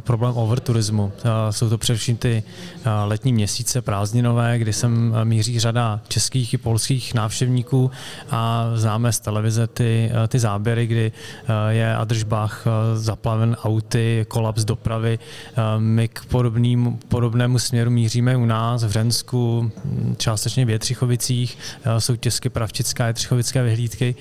problém 0.00 0.36
overturismu. 0.36 1.04
Uh, 1.04 1.12
jsou 1.50 1.68
to 1.68 1.78
především 1.78 2.16
ty 2.16 2.42
uh, 2.76 2.92
letní 3.04 3.32
měsíce 3.32 3.82
prázdninové, 3.82 4.58
kdy 4.58 4.72
sem 4.72 5.14
míří 5.24 5.60
řada 5.60 6.00
českých 6.08 6.54
i 6.54 6.58
polských 6.58 7.14
návštěvníků 7.14 7.90
a 8.30 8.70
známe 8.74 9.12
z 9.12 9.20
televize 9.20 9.66
ty, 9.66 10.10
uh, 10.12 10.26
ty 10.26 10.38
záběry, 10.38 10.86
kdy 10.86 11.12
uh, 11.42 11.54
je 11.68 11.96
Adržbach 11.96 12.66
uh, 12.66 12.72
zaplaven 12.98 13.56
auty, 13.62 14.26
kolaps 14.28 14.64
dopravy. 14.64 15.18
Uh, 15.18 15.82
my 15.82 16.08
k 16.08 16.24
podobným, 16.24 16.98
podobnému 17.08 17.58
směru 17.58 17.90
míříme 17.90 18.36
u 18.36 18.44
nás 18.44 18.84
v 18.84 18.90
Řensku, 18.90 19.70
částečně 20.16 20.64
v 20.64 20.70
Jetřichovicích, 20.70 21.58
uh, 21.86 21.96
jsou 21.98 22.16
Česky 22.16 22.48
Pravčická 22.48 23.06
a 23.06 23.62
vyhlídky. 23.62 24.14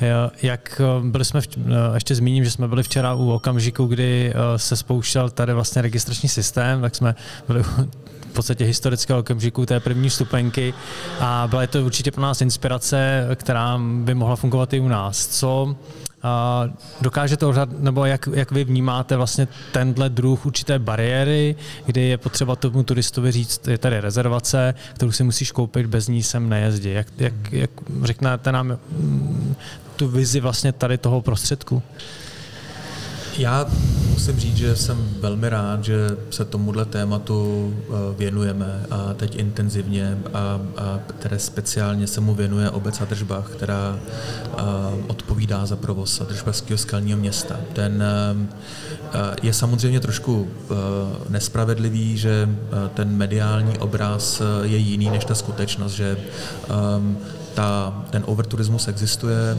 Uh, 0.00 0.06
jak 0.42 0.80
byli 1.02 1.24
jsme 1.24 1.40
v, 1.40 1.48
uh, 1.56 1.64
ještě 1.94 2.14
zmíním, 2.38 2.44
že 2.44 2.50
jsme 2.50 2.68
byli 2.68 2.82
včera 2.82 3.14
u 3.14 3.30
okamžiku, 3.30 3.86
kdy 3.86 4.32
eh, 4.34 4.58
se 4.58 4.76
spouštěl 4.76 5.30
tady 5.30 5.52
vlastně 5.52 5.82
registrační 5.82 6.28
systém, 6.28 6.80
tak 6.80 6.94
jsme 6.94 7.14
byli 7.46 7.62
v 7.62 8.32
podstatě 8.32 8.64
historického 8.64 9.18
okamžiku 9.18 9.66
té 9.66 9.80
první 9.80 10.10
stupenky 10.10 10.74
a 11.20 11.46
byla 11.50 11.66
to 11.66 11.84
určitě 11.84 12.10
pro 12.10 12.22
nás 12.22 12.40
inspirace, 12.40 13.28
která 13.34 13.78
by 13.78 14.14
mohla 14.14 14.36
fungovat 14.36 14.72
i 14.72 14.80
u 14.80 14.88
nás. 14.88 15.26
Co 15.26 15.76
Uh, 16.18 16.74
dokáže 17.00 17.36
to 17.36 17.54
nebo 17.78 18.04
jak, 18.04 18.28
jak 18.32 18.50
vy 18.50 18.64
vnímáte 18.64 19.16
vlastně 19.16 19.48
tenhle 19.72 20.08
druh 20.08 20.46
určité 20.46 20.78
bariéry, 20.78 21.56
kdy 21.86 22.00
je 22.00 22.18
potřeba 22.18 22.56
tomu 22.56 22.82
turistovi 22.82 23.32
říct, 23.32 23.68
je 23.68 23.78
tady 23.78 24.00
rezervace, 24.00 24.74
kterou 24.94 25.12
si 25.12 25.24
musíš 25.24 25.52
koupit, 25.52 25.86
bez 25.86 26.08
ní 26.08 26.22
sem 26.22 26.48
nejezdí. 26.48 26.90
Jak, 26.90 27.06
jak, 27.18 27.52
jak 27.52 27.70
řeknete 28.02 28.52
nám 28.52 28.66
mm, 28.66 29.54
tu 29.96 30.08
vizi 30.08 30.40
vlastně 30.40 30.72
tady 30.72 30.98
toho 30.98 31.20
prostředku? 31.20 31.82
Já 33.38 33.66
musím 34.10 34.40
říct, 34.40 34.56
že 34.56 34.76
jsem 34.76 35.08
velmi 35.20 35.48
rád, 35.48 35.84
že 35.84 36.16
se 36.30 36.44
tomuhle 36.44 36.84
tématu 36.84 37.74
eh, 37.74 37.92
věnujeme 38.18 38.84
a 38.90 39.14
teď 39.14 39.36
intenzivně 39.36 40.18
a, 40.34 40.60
a 40.76 41.00
které 41.06 41.38
speciálně 41.38 42.06
se 42.06 42.20
mu 42.20 42.34
věnuje 42.34 42.70
obec 42.70 43.00
Adržbach, 43.00 43.50
která 43.50 43.98
eh, 43.98 44.62
odpovídá 45.06 45.66
za 45.66 45.76
provoz 45.76 46.20
Adržbachského 46.20 46.78
skalního 46.78 47.18
města. 47.18 47.60
Ten 47.72 48.02
eh, 48.02 49.36
je 49.42 49.52
samozřejmě 49.52 50.00
trošku 50.00 50.48
nespravedlivý, 51.28 52.18
že 52.18 52.48
ten 52.94 53.16
mediální 53.16 53.78
obraz 53.78 54.42
je 54.62 54.76
jiný 54.76 55.10
než 55.10 55.24
ta 55.24 55.34
skutečnost, 55.34 55.92
že 55.92 56.16
ta, 57.58 58.04
ten 58.10 58.22
overturismus 58.26 58.88
existuje, 58.88 59.58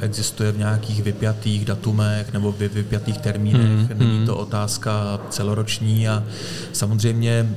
existuje 0.00 0.52
v 0.52 0.58
nějakých 0.58 1.02
vypjatých 1.02 1.64
datumech 1.64 2.32
nebo 2.32 2.52
v 2.52 2.58
vypjatých 2.58 3.18
termínech, 3.18 3.70
mm, 3.70 3.98
není 3.98 4.26
to 4.26 4.36
otázka 4.36 5.20
celoroční 5.30 6.08
a 6.08 6.24
samozřejmě, 6.72 7.48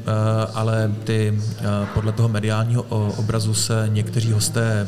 ale 0.54 0.92
ty 1.04 1.40
podle 1.94 2.12
toho 2.12 2.30
mediálního 2.30 2.84
obrazu 3.18 3.54
se 3.54 3.86
někteří 3.92 4.32
hosté 4.32 4.88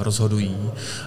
rozhodují. 0.00 0.56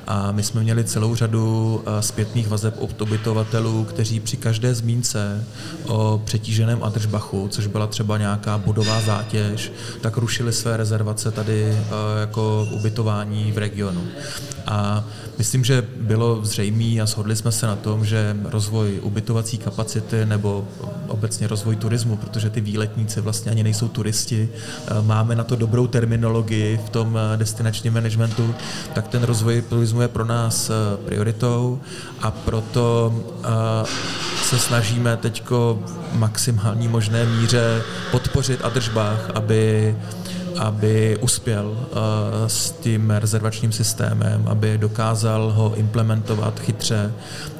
A 0.07 0.31
my 0.31 0.43
jsme 0.43 0.63
měli 0.63 0.83
celou 0.83 1.15
řadu 1.15 1.83
zpětných 1.99 2.47
vazeb 2.47 2.75
od 2.79 3.01
ubytovatelů, 3.01 3.83
kteří 3.83 4.19
při 4.19 4.37
každé 4.37 4.75
zmínce 4.75 5.43
o 5.87 6.21
přetíženém 6.25 6.83
Adržbachu, 6.83 7.47
což 7.47 7.67
byla 7.67 7.87
třeba 7.87 8.17
nějaká 8.17 8.57
budová 8.57 9.01
zátěž, 9.01 9.71
tak 10.01 10.17
rušili 10.17 10.53
své 10.53 10.77
rezervace 10.77 11.31
tady 11.31 11.77
jako 12.19 12.67
ubytování 12.71 13.51
v 13.51 13.57
regionu. 13.57 14.01
A 14.67 15.03
myslím, 15.37 15.63
že 15.63 15.87
bylo 16.01 16.45
zřejmé 16.45 17.01
a 17.01 17.05
shodli 17.05 17.35
jsme 17.35 17.51
se 17.51 17.67
na 17.67 17.75
tom, 17.75 18.05
že 18.05 18.37
rozvoj 18.43 18.99
ubytovací 19.03 19.57
kapacity 19.57 20.25
nebo 20.25 20.67
obecně 21.07 21.47
rozvoj 21.47 21.75
turismu, 21.75 22.17
protože 22.17 22.49
ty 22.49 22.61
výletníci 22.61 23.21
vlastně 23.21 23.51
ani 23.51 23.63
nejsou 23.63 23.87
turisti, 23.87 24.49
máme 25.01 25.35
na 25.35 25.43
to 25.43 25.55
dobrou 25.55 25.87
terminologii 25.87 26.79
v 26.85 26.89
tom 26.89 27.19
destinačním 27.35 27.93
managementu, 27.93 28.55
tak 28.93 29.07
ten 29.07 29.23
rozvoj 29.23 29.61
turismu 29.61 30.01
je 30.01 30.07
pro 30.07 30.25
nás 30.25 30.71
prioritou 31.05 31.79
a 32.21 32.31
proto 32.31 33.13
se 34.43 34.59
snažíme 34.59 35.17
teď 35.17 35.43
maximální 36.13 36.87
možné 36.87 37.25
míře 37.25 37.81
podpořit 38.11 38.65
Adržbach, 38.65 39.29
aby 39.35 39.95
aby 40.59 41.17
uspěl 41.21 41.65
uh, 41.67 41.97
s 42.47 42.71
tím 42.71 43.09
rezervačním 43.09 43.71
systémem, 43.71 44.43
aby 44.47 44.77
dokázal 44.77 45.51
ho 45.51 45.75
implementovat 45.75 46.59
chytře 46.59 47.13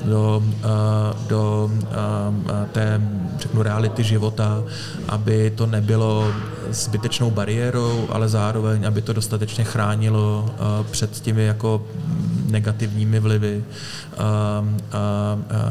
do, 0.06 0.44
uh, 0.44 1.28
do 1.28 1.72
uh, 1.72 2.68
té 2.72 3.02
řeknu, 3.40 3.64
reality 3.64 4.04
života, 4.04 4.64
aby 5.08 5.52
to 5.56 5.66
nebylo 5.66 6.32
zbytečnou 6.70 7.32
bariérou, 7.32 8.08
ale 8.10 8.30
zároveň, 8.30 8.88
aby 8.88 9.02
to 9.02 9.14
dostatečně 9.14 9.64
chránilo 9.64 10.50
před 10.92 11.20
těmi 11.20 11.46
jako 11.46 11.82
negativními 12.50 13.20
vlivy, 13.20 13.64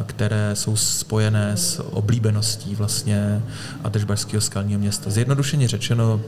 které 0.06 0.56
jsou 0.56 0.76
spojené 0.76 1.56
s 1.56 1.82
oblíbeností 1.82 2.74
vlastně 2.74 3.42
Adržbašského 3.84 4.40
skalního 4.40 4.80
města. 4.80 5.10
Zjednodušeně 5.10 5.68
řečeno, 5.68 6.20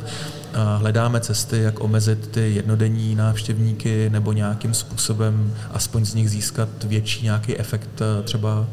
hledáme 0.79 1.21
cesty, 1.21 1.63
jak 1.63 1.81
omezit 1.81 2.27
ty 2.27 2.55
jednodenní 2.55 3.15
návštěvníky 3.15 4.11
nebo 4.11 4.33
nějakým 4.33 4.75
způsobem 4.75 5.55
aspoň 5.73 6.05
z 6.05 6.15
nich 6.15 6.31
získat 6.31 6.69
větší 6.85 7.25
nějaký 7.25 7.59
efekt 7.59 8.03
třeba 8.25 8.67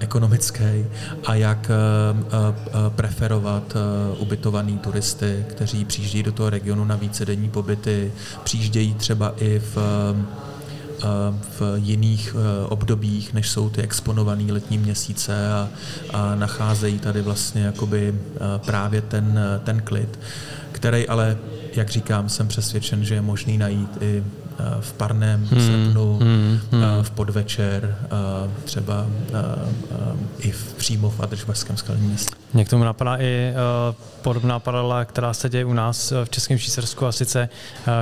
ekonomický 0.00 0.84
a 1.26 1.34
jak 1.34 1.70
preferovat 2.88 3.76
ubytovaný 4.18 4.78
turisty, 4.78 5.44
kteří 5.48 5.84
přijíždějí 5.84 6.22
do 6.22 6.32
toho 6.32 6.50
regionu 6.50 6.84
na 6.84 6.96
vícedenní 6.96 7.50
pobyty, 7.50 8.12
přijíždějí 8.44 8.94
třeba 8.94 9.34
i 9.38 9.58
v 9.74 9.78
v 11.58 11.62
jiných 11.74 12.36
obdobích, 12.68 13.34
než 13.34 13.50
jsou 13.50 13.70
ty 13.70 13.82
exponované 13.82 14.52
letní 14.52 14.78
měsíce 14.78 15.52
a, 15.52 15.68
a 16.12 16.34
nacházejí 16.34 16.98
tady 16.98 17.22
vlastně 17.22 17.62
jakoby 17.62 18.14
právě 18.64 19.00
ten, 19.00 19.40
ten 19.64 19.80
klid 19.80 20.18
který 20.84 21.08
ale, 21.08 21.36
jak 21.74 21.90
říkám, 21.90 22.28
jsem 22.28 22.48
přesvědčen, 22.48 23.04
že 23.04 23.14
je 23.14 23.22
možný 23.22 23.58
najít 23.58 23.98
i 24.00 24.24
v 24.80 24.92
parném 24.92 25.44
hmm, 25.44 25.60
srpnu, 25.60 26.18
hmm, 26.18 26.60
hmm. 26.70 26.82
v 27.02 27.10
podvečer, 27.10 27.96
třeba 28.64 29.06
i 30.38 30.50
v, 30.50 30.74
přímo 30.74 31.10
v 31.10 31.20
Adržbašském 31.20 31.76
skalním 31.76 32.08
městě. 32.08 32.43
Mě 32.54 32.64
k 32.64 32.68
tomu 32.70 32.84
napadá 32.84 33.20
i 33.20 33.52
podobná 34.22 34.58
paralela, 34.58 35.04
která 35.04 35.34
se 35.34 35.48
děje 35.48 35.64
u 35.64 35.72
nás 35.72 36.12
v 36.24 36.30
Českém 36.30 36.58
Švýcarsku 36.58 37.06
a 37.06 37.12
sice, 37.12 37.48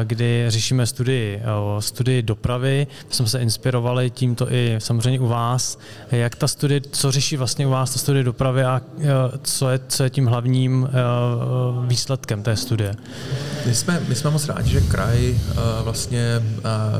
kdy 0.04 0.44
řešíme 0.48 0.86
studii, 0.86 1.42
studii 1.78 2.22
dopravy, 2.22 2.86
jsme 3.10 3.26
se 3.26 3.38
inspirovali 3.38 4.10
tímto 4.10 4.52
i 4.52 4.76
samozřejmě 4.78 5.20
u 5.20 5.26
vás. 5.26 5.78
Jak 6.10 6.36
ta 6.36 6.48
studie, 6.48 6.80
co 6.90 7.12
řeší 7.12 7.36
vlastně 7.36 7.66
u 7.66 7.70
vás 7.70 7.92
ta 7.92 7.98
studie 7.98 8.24
dopravy 8.24 8.64
a 8.64 8.82
co 9.42 9.70
je, 9.70 9.80
co 9.88 10.04
je 10.04 10.10
tím 10.10 10.26
hlavním 10.26 10.88
výsledkem 11.86 12.42
té 12.42 12.56
studie? 12.56 12.94
My 13.66 13.74
jsme, 13.74 14.00
my 14.08 14.14
jsme 14.14 14.30
moc 14.30 14.48
rádi, 14.48 14.70
že 14.70 14.80
kraj 14.80 15.38
vlastně 15.84 16.42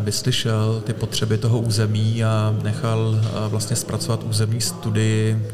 vyslyšel 0.00 0.82
ty 0.85 0.92
potřeby 0.92 1.38
toho 1.38 1.59
území 1.59 2.25
a 2.25 2.54
nechal 2.62 3.21
vlastně 3.49 3.76
zpracovat 3.76 4.23
územní 4.23 4.61
studii 4.61 5.47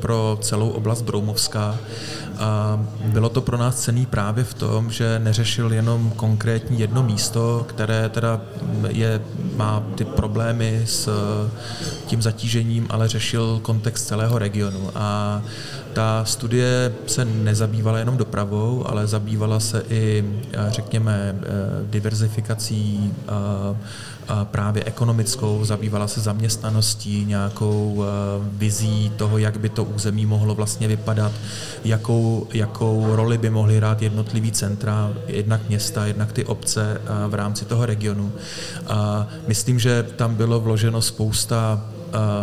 pro 0.00 0.38
celou 0.40 0.68
oblast 0.68 1.01
Broumovská. 1.02 1.78
A 2.38 2.80
bylo 3.04 3.28
to 3.28 3.40
pro 3.40 3.56
nás 3.56 3.80
cený 3.80 4.06
právě 4.06 4.44
v 4.44 4.54
tom, 4.54 4.90
že 4.90 5.18
neřešil 5.18 5.72
jenom 5.72 6.10
konkrétní 6.16 6.80
jedno 6.80 7.02
místo, 7.02 7.66
které 7.68 8.08
teda 8.08 8.40
je, 8.88 9.20
má 9.56 9.82
ty 9.94 10.04
problémy 10.04 10.82
s 10.86 11.08
tím 12.06 12.22
zatížením, 12.22 12.86
ale 12.90 13.08
řešil 13.08 13.60
kontext 13.62 14.06
celého 14.06 14.38
regionu. 14.38 14.90
A 14.94 15.42
ta 15.92 16.24
studie 16.24 16.92
se 17.06 17.24
nezabývala 17.24 17.98
jenom 17.98 18.16
dopravou, 18.16 18.86
ale 18.88 19.06
zabývala 19.06 19.60
se 19.60 19.82
i, 19.88 20.24
řekněme, 20.68 21.34
eh, 21.36 21.46
diverzifikací 21.90 23.14
právě 24.44 24.84
ekonomickou, 24.84 25.64
zabývala 25.64 26.08
se 26.08 26.20
zaměstnaností, 26.20 27.24
nějakou 27.24 28.04
eh, 28.04 28.06
vizí 28.52 29.12
toho, 29.16 29.38
jak 29.38 29.60
by 29.60 29.68
to 29.68 29.84
území 29.84 30.26
mohlo 30.26 30.54
vlastně 30.54 30.88
vypadat, 30.88 31.32
jakou, 31.84 32.46
jakou 32.52 33.16
roli 33.16 33.38
by 33.38 33.50
mohly 33.50 33.76
hrát 33.76 34.02
jednotlivý 34.02 34.52
centra, 34.52 35.12
jednak 35.26 35.68
města, 35.68 36.06
jednak 36.06 36.32
ty 36.32 36.44
obce 36.44 37.00
eh, 37.00 37.28
v 37.28 37.34
rámci 37.34 37.64
toho 37.64 37.86
regionu. 37.86 38.32
Myslím, 39.46 39.78
že 39.78 40.02
tam 40.16 40.34
bylo 40.34 40.60
vloženo 40.60 41.02
spousta 41.02 41.84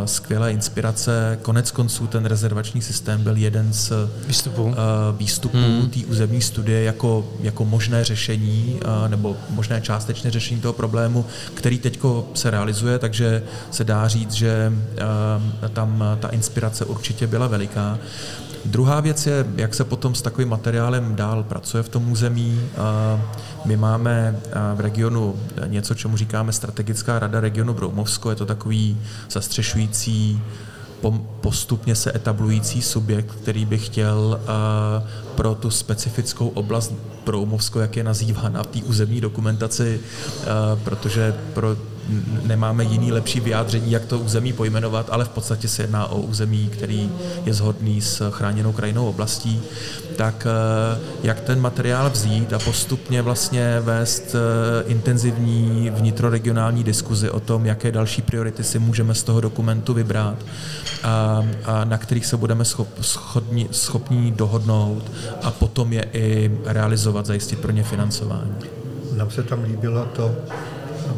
skvělé 0.05 0.51
inspirace. 0.51 1.39
Konec 1.41 1.71
konců 1.71 2.07
ten 2.07 2.25
rezervační 2.25 2.81
systém 2.81 3.23
byl 3.23 3.37
jeden 3.37 3.73
z 3.73 3.91
výstupů, 4.27 4.63
uh, 4.63 4.75
výstupů 5.17 5.57
hmm. 5.57 5.89
té 5.89 5.99
územní 5.99 6.41
studie 6.41 6.83
jako, 6.83 7.27
jako 7.39 7.65
možné 7.65 8.03
řešení 8.03 8.79
uh, 8.85 9.09
nebo 9.09 9.37
možné 9.49 9.81
částečné 9.81 10.31
řešení 10.31 10.61
toho 10.61 10.73
problému, 10.73 11.25
který 11.53 11.79
teď 11.79 11.99
se 12.33 12.51
realizuje, 12.51 12.99
takže 12.99 13.43
se 13.71 13.83
dá 13.83 14.07
říct, 14.07 14.31
že 14.31 14.73
tam 15.73 16.03
ta 16.19 16.27
inspirace 16.27 16.85
určitě 16.85 17.27
byla 17.27 17.47
veliká. 17.47 17.97
Druhá 18.65 18.99
věc 18.99 19.27
je, 19.27 19.45
jak 19.55 19.73
se 19.75 19.83
potom 19.83 20.15
s 20.15 20.21
takovým 20.21 20.49
materiálem 20.49 21.15
dál 21.15 21.43
pracuje 21.43 21.83
v 21.83 21.89
tom 21.89 22.11
území. 22.11 22.61
My 23.65 23.77
máme 23.77 24.39
v 24.75 24.79
regionu 24.79 25.35
něco, 25.67 25.93
čemu 25.95 26.17
říkáme 26.17 26.53
strategická 26.53 27.19
rada 27.19 27.39
regionu 27.39 27.73
Broumovsko. 27.73 28.29
Je 28.29 28.35
to 28.35 28.45
takový 28.45 28.97
zastřešující 29.29 30.41
postupně 31.41 31.95
se 31.95 32.15
etablující 32.15 32.81
subjekt, 32.81 33.31
který 33.31 33.65
by 33.65 33.77
chtěl 33.77 34.39
pro 35.35 35.55
tu 35.55 35.71
specifickou 35.71 36.47
oblast 36.47 36.93
Broumovsko, 37.25 37.79
jak 37.79 37.97
je 37.97 38.03
nazývána 38.03 38.63
v 38.63 38.67
té 38.67 38.79
územní 38.79 39.21
dokumentaci, 39.21 39.99
protože 40.83 41.35
pro 41.53 41.77
nemáme 42.45 42.83
jiný 42.83 43.11
lepší 43.11 43.39
vyjádření, 43.39 43.91
jak 43.91 44.05
to 44.05 44.19
území 44.19 44.53
pojmenovat, 44.53 45.09
ale 45.11 45.25
v 45.25 45.29
podstatě 45.29 45.67
se 45.67 45.83
jedná 45.83 46.07
o 46.07 46.21
území, 46.21 46.69
který 46.69 47.11
je 47.45 47.53
zhodný 47.53 48.01
s 48.01 48.31
chráněnou 48.31 48.71
krajinou 48.71 49.09
oblastí, 49.09 49.61
tak 50.15 50.47
eh, 50.49 50.99
jak 51.23 51.39
ten 51.39 51.61
materiál 51.61 52.09
vzít 52.09 52.53
a 52.53 52.59
postupně 52.59 53.21
vlastně 53.21 53.79
vést 53.79 54.35
eh, 54.35 54.83
intenzivní 54.87 55.91
vnitroregionální 55.95 56.83
diskuzi 56.83 57.29
o 57.29 57.39
tom, 57.39 57.65
jaké 57.65 57.91
další 57.91 58.21
priority 58.21 58.63
si 58.63 58.79
můžeme 58.79 59.15
z 59.15 59.23
toho 59.23 59.41
dokumentu 59.41 59.93
vybrat 59.93 60.45
a, 61.03 61.45
a 61.65 61.85
na 61.85 61.97
kterých 61.97 62.25
se 62.25 62.37
budeme 62.37 62.65
schop, 62.65 62.87
schopni, 63.01 63.67
schopní 63.71 64.31
dohodnout 64.31 65.11
a 65.43 65.51
potom 65.51 65.93
je 65.93 66.05
i 66.13 66.51
realizovat, 66.65 67.25
zajistit 67.25 67.59
pro 67.59 67.71
ně 67.71 67.83
financování. 67.83 68.55
Nám 69.15 69.31
se 69.31 69.43
tam 69.43 69.63
líbilo 69.63 70.05
to, 70.15 70.35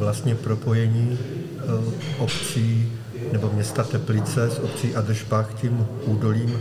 vlastně 0.01 0.35
propojení 0.35 1.17
eh, 1.19 1.61
obcí 2.17 2.91
nebo 3.31 3.49
města 3.53 3.83
Teplice 3.83 4.49
s 4.49 4.59
obcí 4.59 4.95
Adešbach 4.95 5.53
tím 5.53 5.87
údolím 6.05 6.57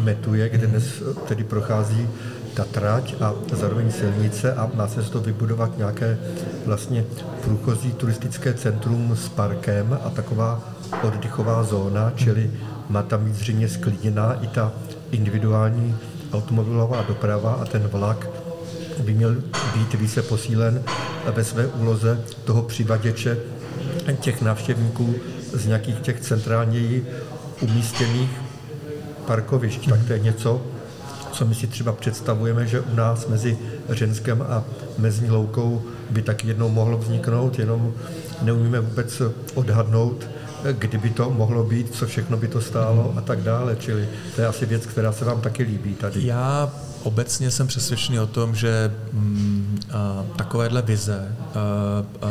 Metuje, 0.00 0.48
kde 0.48 0.66
dnes 0.66 1.02
eh, 1.02 1.14
tedy 1.28 1.44
prochází 1.44 2.08
ta 2.54 2.64
trať 2.64 3.14
a 3.20 3.34
zároveň 3.52 3.90
silnice 3.90 4.54
a 4.54 4.70
má 4.74 4.88
se 4.88 5.02
z 5.02 5.10
toho 5.10 5.24
vybudovat 5.24 5.78
nějaké 5.78 6.18
vlastně 6.66 7.04
průchozí 7.44 7.92
turistické 7.92 8.54
centrum 8.54 9.16
s 9.16 9.28
parkem 9.28 9.98
a 10.04 10.10
taková 10.10 10.62
oddychová 11.02 11.64
zóna, 11.64 12.12
čili 12.16 12.50
má 12.88 13.02
tam 13.02 13.24
být 13.24 13.34
zřejmě 13.34 13.68
sklidněná 13.68 14.34
i 14.42 14.46
ta 14.46 14.72
individuální 15.10 15.96
automobilová 16.32 17.02
doprava 17.02 17.52
a 17.52 17.64
ten 17.64 17.82
vlak 17.82 18.43
by 19.00 19.14
měl 19.14 19.36
být 19.74 19.94
více 19.94 20.22
posílen 20.22 20.82
ve 21.34 21.44
své 21.44 21.66
úloze 21.66 22.20
toho 22.44 22.62
přivaděče 22.62 23.38
těch 24.20 24.42
návštěvníků 24.42 25.14
z 25.52 25.66
nějakých 25.66 26.00
těch 26.00 26.20
centrálněji 26.20 27.06
umístěných 27.60 28.30
parkovišť. 29.26 29.88
Tak 29.88 30.06
to 30.06 30.12
je 30.12 30.18
něco, 30.18 30.62
co 31.32 31.44
my 31.46 31.54
si 31.54 31.66
třeba 31.66 31.92
představujeme, 31.92 32.66
že 32.66 32.80
u 32.80 32.94
nás 32.94 33.26
mezi 33.26 33.58
Řenskem 33.88 34.42
a 34.42 34.64
Mezní 34.98 35.30
loukou 35.30 35.82
by 36.10 36.22
tak 36.22 36.44
jednou 36.44 36.68
mohlo 36.68 36.98
vzniknout, 36.98 37.58
jenom 37.58 37.94
neumíme 38.42 38.80
vůbec 38.80 39.22
odhadnout, 39.54 40.28
kdyby 40.72 41.10
to 41.10 41.30
mohlo 41.30 41.64
být, 41.64 41.94
co 41.94 42.06
všechno 42.06 42.36
by 42.36 42.48
to 42.48 42.60
stálo 42.60 43.14
a 43.16 43.20
tak 43.20 43.40
dále. 43.40 43.76
Čili 43.76 44.08
to 44.34 44.40
je 44.40 44.46
asi 44.46 44.66
věc, 44.66 44.86
která 44.86 45.12
se 45.12 45.24
vám 45.24 45.40
taky 45.40 45.62
líbí 45.62 45.94
tady. 45.94 46.26
Já 46.26 46.72
obecně 47.04 47.50
jsem 47.50 47.66
přesvědčený 47.66 48.20
o 48.20 48.26
tom, 48.26 48.54
že 48.54 48.94
mm, 49.12 49.80
a, 49.92 50.24
takovéhle 50.36 50.82
vize 50.82 51.36
a, 51.38 51.54
a, 51.54 52.30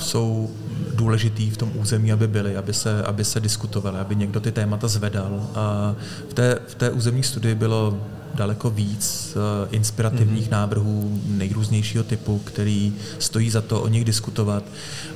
jsou 0.00 0.50
důležitý 0.94 1.50
v 1.50 1.56
tom 1.56 1.72
území, 1.74 2.12
aby 2.12 2.28
byly, 2.28 2.56
aby 2.56 2.72
se, 2.72 3.02
aby 3.02 3.24
se 3.24 3.40
diskutovaly, 3.40 3.98
aby 3.98 4.16
někdo 4.16 4.40
ty 4.40 4.52
témata 4.52 4.88
zvedal. 4.88 5.46
A 5.54 5.94
v 6.28 6.34
té, 6.34 6.58
v 6.68 6.74
té 6.74 6.90
územní 6.90 7.22
studii 7.22 7.54
bylo 7.54 7.98
daleko 8.34 8.70
víc 8.70 9.36
uh, 9.36 9.68
inspirativních 9.74 10.46
mm-hmm. 10.46 10.52
návrhů 10.52 11.20
nejrůznějšího 11.26 12.04
typu, 12.04 12.38
který 12.38 12.92
stojí 13.18 13.50
za 13.50 13.60
to 13.60 13.80
o 13.80 13.88
nich 13.88 14.04
diskutovat. 14.04 14.64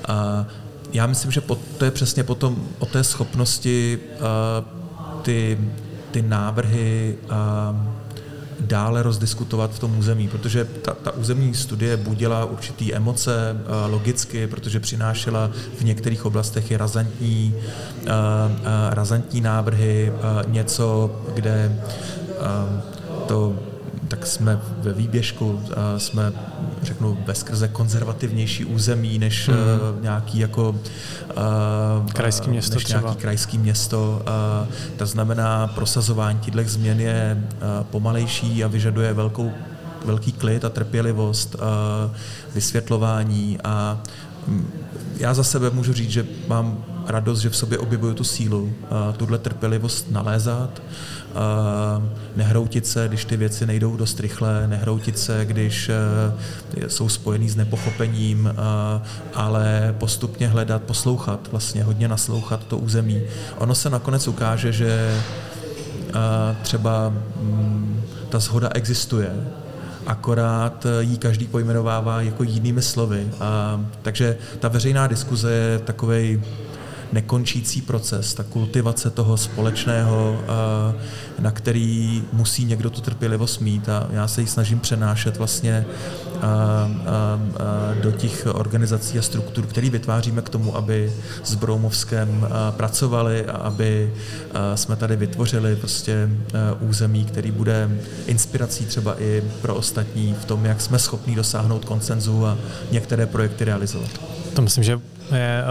A 0.08 0.46
já 0.92 1.06
myslím, 1.06 1.30
že 1.30 1.40
to 1.78 1.84
je 1.84 1.90
přesně 1.90 2.24
potom 2.24 2.68
o 2.78 2.86
té 2.86 3.04
schopnosti 3.04 3.98
uh, 3.98 4.24
ty, 5.22 5.58
ty 6.10 6.22
návrhy 6.22 7.18
dále 8.66 9.02
rozdiskutovat 9.02 9.74
v 9.74 9.78
tom 9.78 9.98
území, 9.98 10.28
protože 10.28 10.64
ta, 10.64 10.94
ta 10.94 11.12
územní 11.12 11.54
studie 11.54 11.96
budila 11.96 12.44
určitý 12.44 12.94
emoce 12.94 13.56
uh, 13.56 13.92
logicky, 13.92 14.46
protože 14.46 14.80
přinášela 14.80 15.50
v 15.78 15.84
některých 15.84 16.24
oblastech 16.24 16.70
i 16.70 16.76
razantní, 16.76 17.54
uh, 17.54 18.08
uh, 18.08 18.66
razantní 18.90 19.40
návrhy, 19.40 20.12
něco, 20.46 21.20
kde 21.34 21.78
to 23.26 23.54
tak 24.16 24.26
jsme 24.26 24.60
ve 24.78 24.92
výběžku, 24.92 25.60
jsme, 25.98 26.32
řeknu, 26.82 27.18
bezkrze 27.26 27.68
konzervativnější 27.68 28.64
území 28.64 29.18
než 29.18 29.48
hmm. 29.48 29.58
nějaký 30.02 30.38
jako 30.38 30.76
krajský 32.12 32.50
město 32.50 32.74
než 32.74 32.86
nějaký 32.86 33.16
krajský 33.16 33.58
město. 33.58 34.22
To 34.96 35.06
znamená, 35.06 35.66
prosazování 35.66 36.38
těchto 36.38 36.62
změn 36.64 37.00
je 37.00 37.44
pomalejší 37.90 38.64
a 38.64 38.68
vyžaduje 38.68 39.12
velkou 39.12 39.52
velký 40.04 40.32
klid 40.32 40.64
a 40.64 40.68
trpělivost, 40.68 41.56
vysvětlování 42.54 43.58
a 43.64 44.02
já 45.16 45.34
za 45.34 45.44
sebe 45.44 45.70
můžu 45.70 45.92
říct, 45.92 46.10
že 46.10 46.26
mám 46.48 46.84
radost, 47.06 47.40
že 47.40 47.50
v 47.50 47.56
sobě 47.56 47.78
objevuju 47.78 48.14
tu 48.14 48.24
sílu, 48.24 48.72
tuhle 49.16 49.38
trpělivost 49.38 50.10
nalézat, 50.10 50.82
nehroutit 52.36 52.86
se, 52.86 53.08
když 53.08 53.24
ty 53.24 53.36
věci 53.36 53.66
nejdou 53.66 53.96
dost 53.96 54.20
rychle, 54.20 54.68
nehroutit 54.68 55.18
se, 55.18 55.44
když 55.44 55.88
e, 55.88 56.90
jsou 56.90 57.08
spojený 57.08 57.48
s 57.48 57.56
nepochopením, 57.56 58.54
ale 59.34 59.94
postupně 59.98 60.48
hledat, 60.48 60.82
poslouchat, 60.82 61.48
vlastně 61.50 61.84
hodně 61.84 62.08
naslouchat 62.08 62.64
to 62.64 62.78
území. 62.78 63.22
Ono 63.58 63.74
se 63.74 63.90
nakonec 63.90 64.28
ukáže, 64.28 64.72
že 64.72 65.20
třeba 66.62 67.12
mm, 67.40 68.02
ta 68.28 68.38
zhoda 68.38 68.70
existuje, 68.74 69.30
akorát 70.06 70.86
jí 71.00 71.18
každý 71.18 71.46
pojmenovává 71.46 72.22
jako 72.22 72.42
jinými 72.42 72.82
slovy. 72.82 73.28
A, 73.40 73.80
takže 74.02 74.36
ta 74.60 74.68
veřejná 74.68 75.06
diskuze 75.06 75.52
je 75.52 75.78
takový 75.78 76.42
nekončící 77.12 77.82
proces, 77.82 78.34
ta 78.34 78.42
kultivace 78.42 79.10
toho 79.10 79.36
společného, 79.36 80.40
na 81.38 81.50
který 81.50 82.22
musí 82.32 82.64
někdo 82.64 82.90
tu 82.90 83.00
trpělivost 83.00 83.58
mít 83.58 83.88
a 83.88 84.06
já 84.10 84.28
se 84.28 84.40
ji 84.40 84.46
snažím 84.46 84.80
přenášet 84.80 85.36
vlastně 85.36 85.86
do 88.02 88.12
těch 88.12 88.46
organizací 88.52 89.18
a 89.18 89.22
struktur, 89.22 89.66
které 89.66 89.90
vytváříme 89.90 90.42
k 90.42 90.48
tomu, 90.48 90.76
aby 90.76 91.12
s 91.44 91.54
Broumovskem 91.54 92.48
pracovali 92.70 93.46
a 93.46 93.56
aby 93.56 94.14
jsme 94.74 94.96
tady 94.96 95.16
vytvořili 95.16 95.76
prostě 95.76 96.28
území, 96.80 97.24
který 97.24 97.50
bude 97.50 97.90
inspirací 98.26 98.86
třeba 98.86 99.20
i 99.20 99.42
pro 99.62 99.74
ostatní 99.74 100.34
v 100.40 100.44
tom, 100.44 100.64
jak 100.64 100.80
jsme 100.80 100.98
schopni 100.98 101.34
dosáhnout 101.34 101.84
koncenzu 101.84 102.46
a 102.46 102.58
některé 102.90 103.26
projekty 103.26 103.64
realizovat. 103.64 104.10
To 104.54 104.62
myslím, 104.62 104.84
že 104.84 105.00
je, 105.34 105.64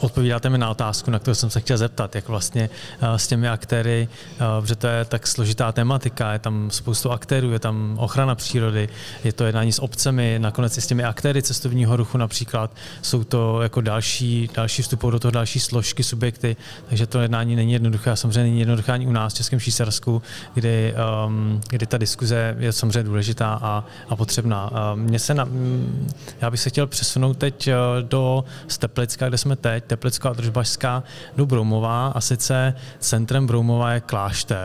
odpovídáte 0.00 0.50
mi 0.50 0.58
na 0.58 0.70
otázku, 0.70 1.10
na 1.10 1.18
kterou 1.18 1.34
jsem 1.34 1.50
se 1.50 1.60
chtěl 1.60 1.78
zeptat, 1.78 2.14
jak 2.14 2.28
vlastně 2.28 2.70
s 3.16 3.26
těmi 3.26 3.48
aktéry, 3.48 4.08
protože 4.74 4.80
to 4.80 4.86
je 4.86 5.04
tak 5.04 5.26
složitá 5.26 5.72
tematika, 5.72 6.32
je 6.32 6.38
tam 6.38 6.70
spoustu 6.70 7.10
aktérů, 7.10 7.52
je 7.52 7.58
tam 7.58 7.96
ochrana 7.98 8.34
přírody, 8.34 8.88
je 9.24 9.32
to 9.32 9.44
jednání 9.44 9.72
s 9.72 9.82
obcemi, 9.82 10.38
nakonec 10.38 10.78
i 10.78 10.80
s 10.80 10.86
těmi 10.86 11.04
aktéry 11.04 11.42
cestovního 11.42 11.96
ruchu 11.96 12.18
například, 12.18 12.70
jsou 13.02 13.24
to 13.24 13.62
jako 13.62 13.80
další, 13.80 14.50
další 14.54 14.82
vstupují 14.82 15.12
do 15.12 15.18
toho 15.18 15.32
další 15.32 15.60
složky, 15.60 16.02
subjekty, 16.02 16.56
takže 16.88 17.06
to 17.06 17.20
jednání 17.20 17.56
není 17.56 17.72
jednoduché 17.72 18.10
a 18.10 18.16
samozřejmě 18.16 18.42
není 18.42 18.60
jednoduché 18.60 18.92
ani 18.92 19.06
u 19.06 19.12
nás 19.12 19.32
v 19.32 19.36
Českém 19.36 19.60
Švýcarsku, 19.60 20.22
kdy, 20.54 20.94
um, 21.26 21.60
kdy 21.68 21.86
ta 21.86 21.98
diskuze 21.98 22.56
je 22.58 22.72
samozřejmě 22.72 23.02
důležitá 23.02 23.58
a, 23.62 23.84
a 24.08 24.16
potřebná. 24.16 24.70
Mně 24.94 25.18
se 25.18 25.34
na, 25.34 25.48
já 26.40 26.50
bych 26.50 26.60
se 26.60 26.70
chtěl 26.70 26.86
přesunout 26.86 27.34
teď 27.34 27.68
do 28.02 28.44
Steplicka, 28.68 29.28
kde 29.28 29.38
jsme 29.38 29.56
teď, 29.56 29.84
Teplicko 29.84 30.28
a 30.28 30.32
Držbašská, 30.32 31.02
do 31.36 31.46
Broumová 31.46 32.08
a 32.08 32.20
sice 32.20 32.74
centrem 32.98 33.46
Broumova 33.46 33.92
je 33.92 34.00
klášter. 34.00 34.63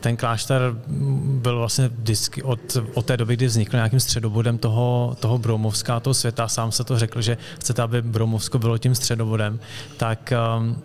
Ten 0.00 0.16
klášter 0.16 0.74
byl 1.22 1.58
vlastně 1.58 1.88
vždycky 1.88 2.42
od, 2.42 2.60
od 2.94 3.06
té 3.06 3.16
doby, 3.16 3.36
kdy 3.36 3.46
vznikl 3.46 3.76
nějakým 3.76 4.00
středobodem 4.00 4.58
toho, 4.58 5.16
toho 5.20 5.38
Broumovska, 5.38 6.00
toho 6.00 6.14
světa, 6.14 6.48
sám 6.48 6.72
se 6.72 6.84
to 6.84 6.98
řekl, 6.98 7.22
že 7.22 7.36
chcete, 7.60 7.82
aby 7.82 8.02
Broumovsko 8.02 8.58
bylo 8.58 8.78
tím 8.78 8.94
středobodem, 8.94 9.60
tak 9.96 10.32
um, 10.58 10.76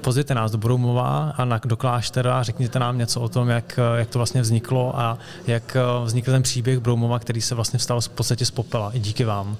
pozvěte 0.00 0.34
nás 0.34 0.50
do 0.50 0.58
Broumova 0.58 1.34
a 1.36 1.44
na, 1.44 1.60
do 1.64 1.76
kláštera, 1.76 2.42
řekněte 2.42 2.78
nám 2.78 2.98
něco 2.98 3.20
o 3.20 3.28
tom, 3.28 3.48
jak, 3.48 3.78
jak 3.96 4.08
to 4.08 4.18
vlastně 4.18 4.42
vzniklo 4.42 5.00
a 5.00 5.18
jak 5.46 5.76
vznikl 6.04 6.30
ten 6.30 6.42
příběh 6.42 6.78
Broumova, 6.78 7.18
který 7.18 7.40
se 7.40 7.54
vlastně 7.54 7.78
vstal 7.78 8.00
v 8.00 8.08
podstatě 8.08 8.46
z 8.46 8.50
popela, 8.50 8.90
i 8.92 8.98
díky 8.98 9.24
vám. 9.24 9.56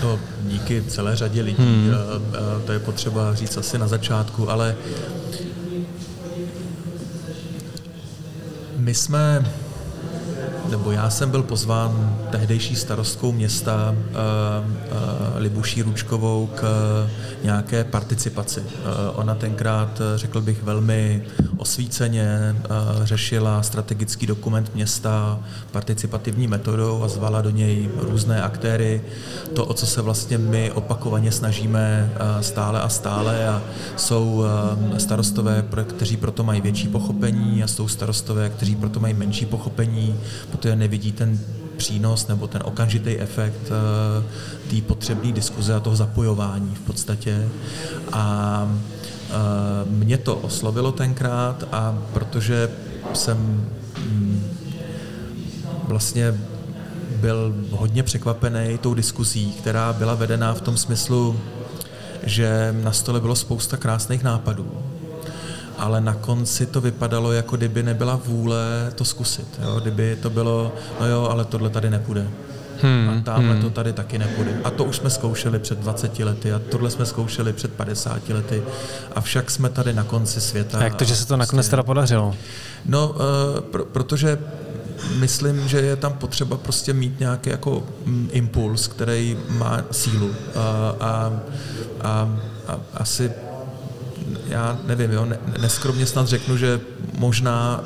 To 0.00 0.18
díky 0.42 0.82
celé 0.82 1.16
řadě 1.16 1.42
lidí, 1.42 1.62
hmm. 1.62 1.90
to 2.66 2.72
je 2.72 2.78
potřeba 2.78 3.34
říct 3.34 3.56
asi 3.56 3.78
na 3.78 3.88
začátku, 3.88 4.50
ale 4.50 4.76
my 8.76 8.94
jsme 8.94 9.52
nebo 10.70 10.90
já 10.92 11.10
jsem 11.10 11.30
byl 11.30 11.42
pozván 11.42 12.18
tehdejší 12.30 12.76
starostkou 12.76 13.32
města 13.32 13.94
uh, 13.94 14.14
uh, 14.14 14.96
Libuší 15.36 15.82
Ručkovou 15.82 16.46
k 16.46 16.62
nějaké 17.42 17.84
participaci. 17.84 18.60
Uh, 18.60 18.66
ona 19.14 19.34
tenkrát, 19.34 20.00
řekl 20.16 20.40
bych, 20.40 20.62
velmi 20.62 21.22
osvíceně 21.56 22.56
řešila 23.02 23.62
strategický 23.62 24.26
dokument 24.26 24.70
města 24.74 25.40
participativní 25.72 26.48
metodou 26.48 27.02
a 27.02 27.08
zvala 27.08 27.42
do 27.42 27.50
něj 27.50 27.88
různé 27.96 28.42
aktéry. 28.42 29.02
To, 29.54 29.64
o 29.64 29.74
co 29.74 29.86
se 29.86 30.02
vlastně 30.02 30.38
my 30.38 30.72
opakovaně 30.72 31.32
snažíme 31.32 32.12
stále 32.40 32.80
a 32.80 32.88
stále 32.88 33.48
a 33.48 33.62
jsou 33.96 34.44
starostové, 34.98 35.64
kteří 35.88 36.16
proto 36.16 36.44
mají 36.44 36.60
větší 36.60 36.88
pochopení 36.88 37.62
a 37.62 37.66
jsou 37.66 37.88
starostové, 37.88 38.50
kteří 38.50 38.76
proto 38.76 39.00
mají 39.00 39.14
menší 39.14 39.46
pochopení, 39.46 40.20
protože 40.56 40.76
nevidí 40.76 41.12
ten 41.12 41.38
přínos 41.76 42.28
nebo 42.28 42.46
ten 42.46 42.62
okamžitý 42.64 43.18
efekt 43.18 43.70
uh, 43.70 44.24
té 44.70 44.86
potřebné 44.86 45.32
diskuze 45.32 45.74
a 45.74 45.80
toho 45.80 45.96
zapojování 45.96 46.74
v 46.74 46.80
podstatě. 46.80 47.48
A 48.12 48.68
uh, 49.28 49.90
mě 49.90 50.18
to 50.18 50.36
oslovilo 50.36 50.92
tenkrát 50.92 51.64
a 51.72 51.98
protože 52.12 52.70
jsem 53.14 53.36
mm, 53.98 54.50
vlastně 55.88 56.34
byl 57.16 57.54
hodně 57.70 58.02
překvapený 58.02 58.78
tou 58.78 58.94
diskuzí, 58.94 59.52
která 59.52 59.92
byla 59.92 60.14
vedená 60.14 60.54
v 60.54 60.60
tom 60.60 60.76
smyslu, 60.76 61.40
že 62.22 62.74
na 62.82 62.92
stole 62.92 63.20
bylo 63.20 63.36
spousta 63.36 63.76
krásných 63.76 64.22
nápadů 64.22 64.95
ale 65.78 66.00
na 66.00 66.14
konci 66.14 66.66
to 66.66 66.80
vypadalo, 66.80 67.32
jako 67.32 67.56
kdyby 67.56 67.82
nebyla 67.82 68.20
vůle 68.24 68.92
to 68.94 69.04
zkusit. 69.04 69.48
Jo? 69.62 69.80
Kdyby 69.80 70.18
to 70.22 70.30
bylo, 70.30 70.72
no 71.00 71.06
jo, 71.06 71.28
ale 71.30 71.44
tohle 71.44 71.70
tady 71.70 71.90
nepůjde. 71.90 72.28
Hmm, 72.82 73.08
a 73.08 73.22
tamhle 73.24 73.52
hmm. 73.52 73.62
to 73.62 73.70
tady 73.70 73.92
taky 73.92 74.18
nepůjde. 74.18 74.60
A 74.64 74.70
to 74.70 74.84
už 74.84 74.96
jsme 74.96 75.10
zkoušeli 75.10 75.58
před 75.58 75.78
20 75.78 76.18
lety 76.18 76.52
a 76.52 76.60
tohle 76.70 76.90
jsme 76.90 77.06
zkoušeli 77.06 77.52
před 77.52 77.72
50 77.72 78.28
lety. 78.28 78.62
A 79.14 79.20
však 79.20 79.50
jsme 79.50 79.68
tady 79.68 79.92
na 79.92 80.04
konci 80.04 80.40
světa. 80.40 80.78
A 80.78 80.84
jak 80.84 80.94
to, 80.94 81.04
že 81.04 81.16
se 81.16 81.26
to 81.26 81.36
nakonec 81.36 81.66
prostě- 81.66 81.70
teda 81.70 81.82
podařilo? 81.82 82.34
No, 82.84 83.08
uh, 83.08 83.60
pro, 83.60 83.84
protože 83.84 84.38
myslím, 85.18 85.68
že 85.68 85.80
je 85.80 85.96
tam 85.96 86.12
potřeba 86.12 86.56
prostě 86.56 86.92
mít 86.92 87.20
nějaký 87.20 87.50
jako 87.50 87.82
mm, 88.04 88.28
impuls, 88.32 88.86
který 88.86 89.38
má 89.48 89.84
sílu. 89.90 90.26
Uh, 90.26 90.34
a, 91.00 91.32
a, 92.00 92.38
a 92.68 92.78
asi 92.94 93.32
já 94.48 94.78
nevím, 94.84 95.10
jo, 95.10 95.28
neskromně 95.60 96.06
snad 96.06 96.26
řeknu, 96.26 96.56
že 96.56 96.80
možná 97.16 97.84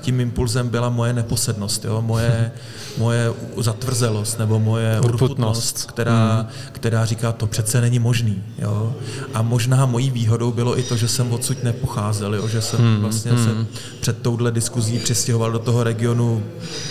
tím 0.00 0.20
impulzem 0.20 0.68
byla 0.68 0.88
moje 0.88 1.12
neposednost, 1.12 1.84
jo, 1.84 2.02
moje, 2.02 2.52
moje 2.98 3.32
zatvrzelost 3.56 4.38
nebo 4.38 4.58
moje 4.58 5.00
urputnost, 5.00 5.84
která, 5.84 6.34
hmm. 6.34 6.46
která 6.72 7.04
říká, 7.04 7.32
to 7.32 7.46
přece 7.46 7.80
není 7.80 7.98
možný. 7.98 8.42
Jo. 8.58 8.94
A 9.34 9.42
možná 9.42 9.86
mojí 9.86 10.10
výhodou 10.10 10.52
bylo 10.52 10.78
i 10.78 10.82
to, 10.82 10.96
že 10.96 11.08
jsem 11.08 11.32
odsud 11.32 11.64
nepocházel, 11.64 12.34
jo, 12.34 12.48
že 12.48 12.62
jsem 12.62 12.80
hmm. 12.80 13.00
vlastně 13.00 13.32
hmm. 13.32 13.44
se 13.44 13.78
před 14.00 14.22
touhle 14.22 14.52
diskuzí 14.52 14.98
přistěhoval 14.98 15.52
do 15.52 15.58
toho 15.58 15.84
regionu 15.84 16.42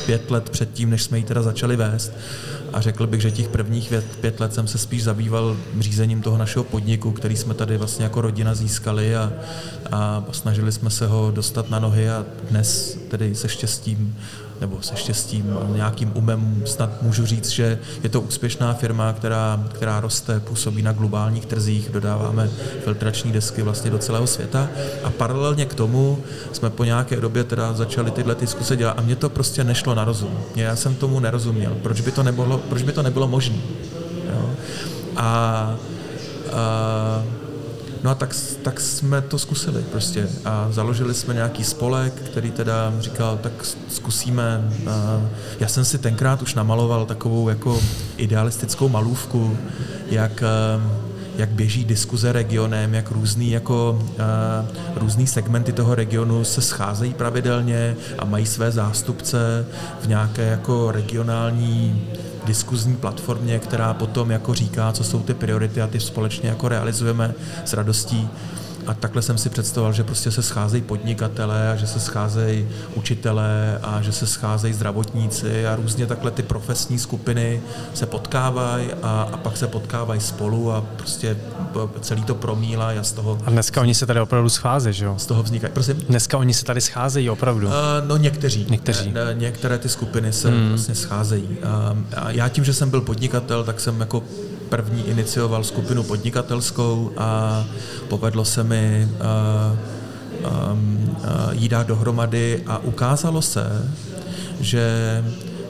pět 0.05 0.31
let 0.31 0.49
předtím, 0.49 0.89
než 0.89 1.03
jsme 1.03 1.17
ji 1.17 1.23
teda 1.23 1.41
začali 1.41 1.75
vést 1.75 2.11
a 2.73 2.81
řekl 2.81 3.07
bych, 3.07 3.21
že 3.21 3.31
těch 3.31 3.47
prvních 3.47 3.93
pět 4.21 4.39
let 4.39 4.53
jsem 4.53 4.67
se 4.67 4.77
spíš 4.77 5.03
zabýval 5.03 5.57
řízením 5.79 6.21
toho 6.21 6.37
našeho 6.37 6.63
podniku, 6.63 7.11
který 7.11 7.35
jsme 7.35 7.53
tady 7.53 7.77
vlastně 7.77 8.03
jako 8.03 8.21
rodina 8.21 8.55
získali 8.55 9.15
a, 9.15 9.31
a 9.91 10.23
snažili 10.31 10.71
jsme 10.71 10.89
se 10.89 11.07
ho 11.07 11.31
dostat 11.35 11.62
na 11.69 11.79
nohy 11.79 12.09
a 12.09 12.25
dnes 12.49 12.97
tedy 13.09 13.35
se 13.35 13.49
štěstím 13.49 14.15
nebo 14.61 14.81
se 14.81 14.95
štěstím, 14.95 15.57
nějakým 15.75 16.11
umem 16.15 16.61
snad 16.65 17.01
můžu 17.01 17.25
říct, 17.25 17.49
že 17.49 17.79
je 18.03 18.09
to 18.09 18.21
úspěšná 18.21 18.73
firma, 18.73 19.13
která, 19.13 19.63
která 19.73 19.99
roste, 19.99 20.39
působí 20.39 20.81
na 20.81 20.91
globálních 20.91 21.45
trzích, 21.45 21.89
dodáváme 21.89 22.49
filtrační 22.83 23.31
desky 23.31 23.61
vlastně 23.61 23.91
do 23.91 23.97
celého 23.97 24.27
světa 24.27 24.69
a 25.03 25.09
paralelně 25.09 25.65
k 25.65 25.73
tomu 25.73 26.23
jsme 26.51 26.69
po 26.69 26.83
nějaké 26.83 27.15
době 27.15 27.43
teda 27.43 27.73
začali 27.73 28.11
tyhle 28.11 28.35
diskuse 28.35 28.75
dělat 28.75 28.95
a 28.97 29.01
mně 29.01 29.15
to 29.15 29.29
prostě 29.29 29.63
nešlo 29.63 29.95
na 29.95 30.05
rozum. 30.05 30.39
Já 30.55 30.75
jsem 30.75 30.95
tomu 30.95 31.19
nerozuměl. 31.19 31.77
Proč 31.81 32.01
by 32.01 32.11
to 32.11 32.23
nebylo, 32.23 32.57
proč 32.57 32.81
by 32.81 32.91
to 32.91 33.03
nebylo 33.03 33.27
možné? 33.27 33.57
A, 35.15 35.75
a 36.51 37.23
No 38.03 38.09
a 38.09 38.15
tak, 38.15 38.35
tak 38.63 38.79
jsme 38.79 39.21
to 39.21 39.39
zkusili 39.39 39.83
prostě 39.91 40.29
a 40.45 40.67
založili 40.71 41.13
jsme 41.13 41.33
nějaký 41.33 41.63
spolek, 41.63 42.13
který 42.13 42.51
teda 42.51 42.93
říkal, 42.99 43.37
tak 43.37 43.51
zkusíme. 43.89 44.71
Já 45.59 45.67
jsem 45.67 45.85
si 45.85 45.97
tenkrát 45.97 46.41
už 46.41 46.55
namaloval 46.55 47.05
takovou 47.05 47.49
jako 47.49 47.79
idealistickou 48.17 48.89
malůvku, 48.89 49.57
jak 50.09 50.43
jak 51.35 51.49
běží 51.49 51.85
diskuze 51.85 52.31
regionem, 52.31 52.93
jak 52.93 53.11
různý, 53.11 53.51
jako, 53.51 54.03
uh, 54.09 54.77
různý 54.95 55.27
segmenty 55.27 55.71
toho 55.71 55.95
regionu 55.95 56.43
se 56.43 56.61
scházejí 56.61 57.13
pravidelně 57.13 57.95
a 58.19 58.25
mají 58.25 58.45
své 58.45 58.71
zástupce 58.71 59.65
v 60.01 60.07
nějaké 60.07 60.43
jako 60.43 60.91
regionální 60.91 62.07
diskuzní 62.45 62.95
platformě, 62.95 63.59
která 63.59 63.93
potom 63.93 64.31
jako 64.31 64.53
říká, 64.53 64.91
co 64.91 65.03
jsou 65.03 65.19
ty 65.23 65.33
priority 65.33 65.81
a 65.81 65.87
ty 65.87 65.99
společně 65.99 66.49
jako 66.49 66.67
realizujeme 66.67 67.33
s 67.65 67.73
radostí. 67.73 68.29
A 68.87 68.93
takhle 68.93 69.21
jsem 69.21 69.37
si 69.37 69.49
představoval, 69.49 69.93
že 69.93 70.03
prostě 70.03 70.31
se 70.31 70.43
scházejí 70.43 70.83
podnikatelé 70.83 71.71
a 71.71 71.75
že 71.75 71.87
se 71.87 71.99
scházejí 71.99 72.67
učitelé 72.95 73.79
a 73.83 74.01
že 74.01 74.11
se 74.11 74.27
scházejí 74.27 74.73
zdravotníci 74.73 75.67
a 75.67 75.75
různě 75.75 76.05
takhle 76.05 76.31
ty 76.31 76.43
profesní 76.43 76.99
skupiny 76.99 77.61
se 77.93 78.05
potkávají 78.05 78.87
a, 79.01 79.29
a 79.31 79.37
pak 79.37 79.57
se 79.57 79.67
potkávají 79.67 80.21
spolu 80.21 80.71
a 80.71 80.81
prostě 80.97 81.37
celý 82.01 82.23
to 82.23 82.35
promílá 82.35 82.89
a 82.99 83.03
z 83.03 83.11
toho... 83.11 83.39
A 83.45 83.49
dneska 83.49 83.81
oni 83.81 83.95
se 83.95 84.05
tady 84.05 84.19
opravdu 84.19 84.49
scházejí, 84.49 84.93
že 84.93 85.05
jo? 85.05 85.15
Z 85.17 85.25
toho 85.25 85.43
vznikají. 85.43 85.73
Prosím? 85.73 85.95
Dneska 85.95 86.37
oni 86.37 86.53
se 86.53 86.65
tady 86.65 86.81
scházejí 86.81 87.29
opravdu. 87.29 87.67
Uh, 87.67 87.73
no 88.07 88.17
někteří. 88.17 88.67
Někteří. 88.69 89.11
Ne, 89.11 89.25
ne, 89.25 89.33
některé 89.33 89.77
ty 89.77 89.89
skupiny 89.89 90.33
se 90.33 90.49
hmm. 90.49 90.69
vlastně 90.69 90.95
scházejí. 90.95 91.43
Uh, 91.43 91.97
a 92.15 92.31
já 92.31 92.49
tím, 92.49 92.63
že 92.63 92.73
jsem 92.73 92.89
byl 92.89 93.01
podnikatel, 93.01 93.63
tak 93.63 93.79
jsem 93.79 93.99
jako 93.99 94.23
první 94.73 95.07
inicioval 95.07 95.63
skupinu 95.63 96.03
podnikatelskou 96.03 97.11
a 97.17 97.65
povedlo 98.07 98.45
se 98.45 98.63
mi 98.63 99.07
uh, 99.07 99.77
um, 100.71 101.15
uh, 101.17 101.51
jí 101.51 101.69
dát 101.69 101.87
dohromady 101.87 102.63
a 102.67 102.77
ukázalo 102.77 103.41
se, 103.41 103.91
že 104.59 104.85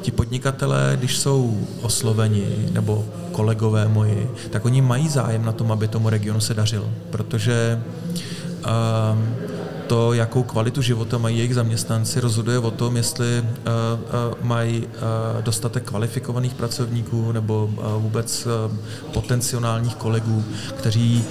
ti 0.02 0.12
podnikatelé, 0.12 0.94
když 1.00 1.18
jsou 1.18 1.68
osloveni, 1.82 2.70
nebo 2.72 3.06
kolegové 3.32 3.88
moji, 3.88 4.32
tak 4.50 4.66
oni 4.66 4.82
mají 4.82 5.10
zájem 5.10 5.46
na 5.46 5.52
tom, 5.52 5.72
aby 5.72 5.88
tomu 5.88 6.10
regionu 6.10 6.40
se 6.40 6.54
dařilo, 6.54 6.90
protože 7.10 7.84
to, 9.94 10.14
jakou 10.14 10.44
kvalitu 10.44 10.82
života 10.82 11.18
mají 11.18 11.38
jejich 11.38 11.56
zaměstnanci, 11.56 12.20
rozhoduje 12.20 12.60
o 12.60 12.72
tom, 12.72 12.98
jestli 12.98 13.42
uh, 13.42 13.46
uh, 13.46 14.46
mají 14.46 14.88
uh, 14.88 15.42
dostatek 15.42 15.84
kvalifikovaných 15.84 16.54
pracovníků 16.54 17.32
nebo 17.32 17.70
vůbec 17.98 18.48
potenciálních 19.14 19.96
kolegů, 19.96 20.44
kteří 20.78 21.26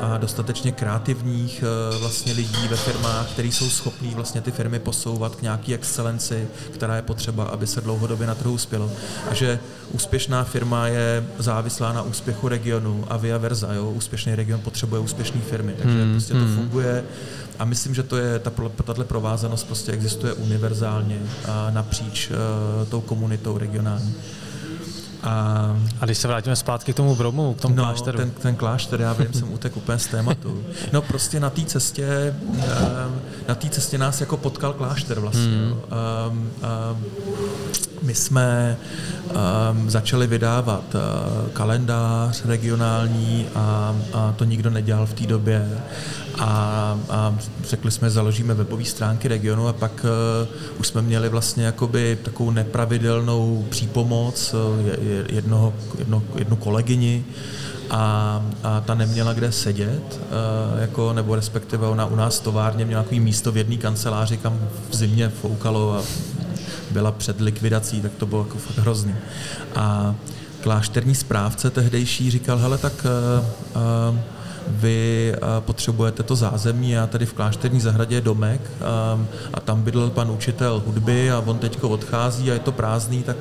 a 0.00 0.18
dostatečně 0.18 0.72
kreativních 0.72 1.64
vlastně 2.00 2.32
lidí 2.32 2.68
ve 2.68 2.76
firmách, 2.76 3.30
kteří 3.30 3.52
jsou 3.52 3.70
schopní 3.70 4.14
vlastně 4.14 4.40
ty 4.40 4.50
firmy 4.50 4.78
posouvat 4.78 5.36
k 5.36 5.42
nějaké 5.42 5.74
excelenci, 5.74 6.48
která 6.70 6.96
je 6.96 7.02
potřeba, 7.02 7.44
aby 7.44 7.66
se 7.66 7.80
dlouhodobě 7.80 8.26
na 8.26 8.34
trhu 8.34 8.52
uspělo. 8.52 8.90
A 9.30 9.34
že 9.34 9.58
úspěšná 9.90 10.44
firma 10.44 10.86
je 10.86 11.24
závislá 11.38 11.92
na 11.92 12.02
úspěchu 12.02 12.48
regionu 12.48 13.04
a 13.08 13.16
via 13.16 13.38
versa. 13.38 13.72
Jo? 13.72 13.90
Úspěšný 13.90 14.34
region 14.34 14.60
potřebuje 14.60 15.00
úspěšné 15.00 15.40
firmy, 15.40 15.74
takže 15.78 16.02
hmm, 16.02 16.12
prostě 16.12 16.32
to 16.32 16.40
hmm. 16.40 16.56
funguje 16.56 17.04
a 17.62 17.64
myslím, 17.64 17.94
že 17.94 18.02
to 18.02 18.16
je, 18.16 18.38
ta, 18.38 18.50
tato 18.84 19.04
provázanost 19.04 19.66
prostě 19.66 19.92
existuje 19.92 20.32
univerzálně 20.32 21.18
a 21.48 21.70
napříč 21.70 22.30
uh, 22.30 22.88
tou 22.88 23.00
komunitou 23.00 23.58
regionální. 23.58 24.14
A, 25.22 25.76
a 26.00 26.04
když 26.04 26.18
se 26.18 26.28
vrátíme 26.28 26.56
zpátky 26.56 26.92
k 26.92 26.96
tomu 26.96 27.16
Bromu, 27.16 27.54
k 27.54 27.60
tomu 27.60 27.74
no, 27.74 27.82
klášteru. 27.82 28.18
Ten, 28.18 28.30
ten 28.30 28.56
klášter, 28.56 29.00
já 29.00 29.12
vím, 29.12 29.32
jsem 29.32 29.52
utek 29.52 29.76
úplně 29.76 29.98
z 29.98 30.06
tématu. 30.06 30.64
No 30.92 31.02
prostě 31.02 31.40
na 31.40 31.50
té 31.50 31.64
cestě, 31.64 32.34
ehm, 32.58 33.20
na 33.48 33.54
té 33.54 33.68
cestě 33.68 33.98
nás 33.98 34.20
jako 34.20 34.36
potkal 34.36 34.72
klášter 34.72 35.20
vlastně. 35.20 35.46
Hmm. 35.46 35.72
Um, 35.72 36.50
um, 36.92 37.04
my 38.02 38.14
jsme 38.14 38.76
um, 39.72 39.90
začali 39.90 40.26
vydávat 40.26 40.94
uh, 40.94 41.48
kalendář 41.48 42.44
regionální 42.44 43.46
a, 43.54 43.96
a 44.12 44.32
to 44.32 44.44
nikdo 44.44 44.70
nedělal 44.70 45.06
v 45.06 45.14
té 45.14 45.26
době 45.26 45.82
a, 46.38 46.98
a 47.10 47.34
řekli 47.64 47.90
jsme, 47.90 48.10
založíme 48.10 48.54
webové 48.54 48.84
stránky 48.84 49.28
regionu 49.28 49.68
a 49.68 49.72
pak 49.72 50.06
uh, 50.44 50.80
už 50.80 50.86
jsme 50.86 51.02
měli 51.02 51.28
vlastně 51.28 51.64
jakoby 51.64 52.18
takovou 52.22 52.50
nepravidelnou 52.50 53.66
přípomoc 53.70 54.54
uh, 54.54 54.60
jednoho, 55.28 55.74
jedno, 55.98 56.22
jednu 56.34 56.56
kolegyni, 56.56 57.24
a, 57.90 58.42
a 58.62 58.80
ta 58.80 58.94
neměla 58.94 59.32
kde 59.32 59.52
sedět, 59.52 60.20
uh, 60.20 60.80
jako, 60.80 61.12
nebo 61.12 61.34
respektive 61.34 61.86
ona 61.86 62.06
u 62.06 62.16
nás 62.16 62.40
továrně 62.40 62.84
měla 62.84 63.02
takový 63.02 63.20
místo 63.20 63.52
v 63.52 63.56
jedné 63.56 63.76
kanceláři, 63.76 64.36
kam 64.36 64.58
v 64.90 64.96
zimě 64.96 65.28
foukalo 65.28 65.94
a 65.98 66.02
byla 66.90 67.12
před 67.12 67.40
likvidací, 67.40 68.00
tak 68.00 68.12
to 68.12 68.26
bylo 68.26 68.42
jako 68.42 68.58
fakt 68.58 68.78
hrozný. 68.78 69.14
A 69.74 70.14
klášterní 70.60 71.14
správce 71.14 71.70
tehdejší 71.70 72.30
říkal, 72.30 72.58
hele, 72.58 72.78
tak 72.78 73.06
uh, 73.06 73.46
uh, 74.12 74.18
vy 74.68 75.34
potřebujete 75.60 76.22
to 76.22 76.36
zázemí, 76.36 76.90
já 76.90 77.06
tady 77.06 77.26
v 77.26 77.32
klášterní 77.32 77.80
zahradě 77.80 78.14
je 78.14 78.20
domek 78.20 78.60
a, 78.80 79.26
a 79.54 79.60
tam 79.60 79.82
bydlel 79.82 80.10
pan 80.10 80.30
učitel 80.30 80.82
hudby 80.86 81.30
a 81.30 81.38
on 81.46 81.58
teďko 81.58 81.88
odchází 81.88 82.50
a 82.50 82.54
je 82.54 82.60
to 82.60 82.72
prázdný, 82.72 83.22
tak 83.22 83.36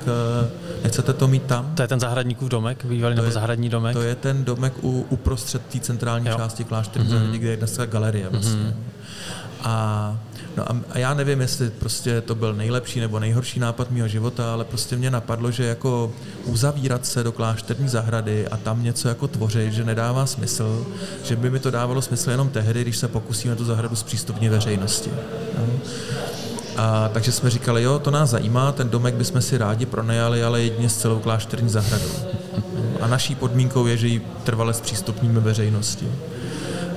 nechcete 0.83 1.13
to 1.13 1.27
mít 1.27 1.43
tam? 1.43 1.75
To 1.75 1.81
je 1.81 1.87
ten 1.87 1.99
zahradníkův 1.99 2.49
domek, 2.49 2.85
bývalý 2.85 3.15
nebo 3.15 3.25
je, 3.25 3.31
zahradní 3.31 3.69
domek? 3.69 3.93
To 3.93 4.01
je 4.01 4.15
ten 4.15 4.45
domek 4.45 4.73
u, 4.83 5.05
uprostřed 5.09 5.61
té 5.65 5.79
centrální 5.79 6.27
jo. 6.27 6.37
části 6.37 6.63
klášterní 6.63 7.07
mm-hmm. 7.07 7.11
zahrady, 7.11 7.37
kde 7.37 7.49
je 7.49 7.57
dneska 7.57 7.85
galerie 7.85 8.29
vlastně. 8.29 8.63
Mm-hmm. 8.63 8.73
A 9.63 10.17
No 10.57 10.65
a 10.89 10.97
já 10.99 11.13
nevím, 11.13 11.41
jestli 11.41 11.69
prostě 11.69 12.21
to 12.21 12.35
byl 12.35 12.53
nejlepší 12.53 12.99
nebo 12.99 13.19
nejhorší 13.19 13.59
nápad 13.59 13.91
mého 13.91 14.07
života, 14.07 14.53
ale 14.53 14.65
prostě 14.65 14.95
mě 14.95 15.11
napadlo, 15.11 15.51
že 15.51 15.63
jako 15.63 16.11
uzavírat 16.45 17.05
se 17.05 17.23
do 17.23 17.31
klášterní 17.31 17.89
zahrady 17.89 18.47
a 18.47 18.57
tam 18.57 18.83
něco 18.83 19.07
jako 19.07 19.27
tvořit, 19.27 19.73
že 19.73 19.83
nedává 19.83 20.25
smysl, 20.25 20.85
že 21.23 21.35
by 21.35 21.49
mi 21.49 21.59
to 21.59 21.71
dávalo 21.71 22.01
smysl 22.01 22.31
jenom 22.31 22.49
tehdy, 22.49 22.81
když 22.81 22.97
se 22.97 23.07
pokusíme 23.07 23.55
tu 23.55 23.65
zahradu 23.65 23.95
zpřístupnit 23.95 24.51
veřejnosti. 24.51 25.09
No. 25.57 25.67
A, 26.77 27.09
takže 27.13 27.31
jsme 27.31 27.49
říkali, 27.49 27.83
jo, 27.83 27.99
to 27.99 28.11
nás 28.11 28.29
zajímá, 28.29 28.71
ten 28.71 28.89
domek 28.89 29.15
bychom 29.15 29.41
si 29.41 29.57
rádi 29.57 29.85
pronajali, 29.85 30.43
ale 30.43 30.61
jedině 30.61 30.89
s 30.89 30.97
celou 30.97 31.19
klášterní 31.19 31.69
zahradou. 31.69 32.11
A 33.01 33.07
naší 33.07 33.35
podmínkou 33.35 33.85
je, 33.85 33.97
že 33.97 34.07
ji 34.07 34.27
trvale 34.43 34.73
zpřístupníme 34.73 35.39
veřejnosti. 35.39 36.07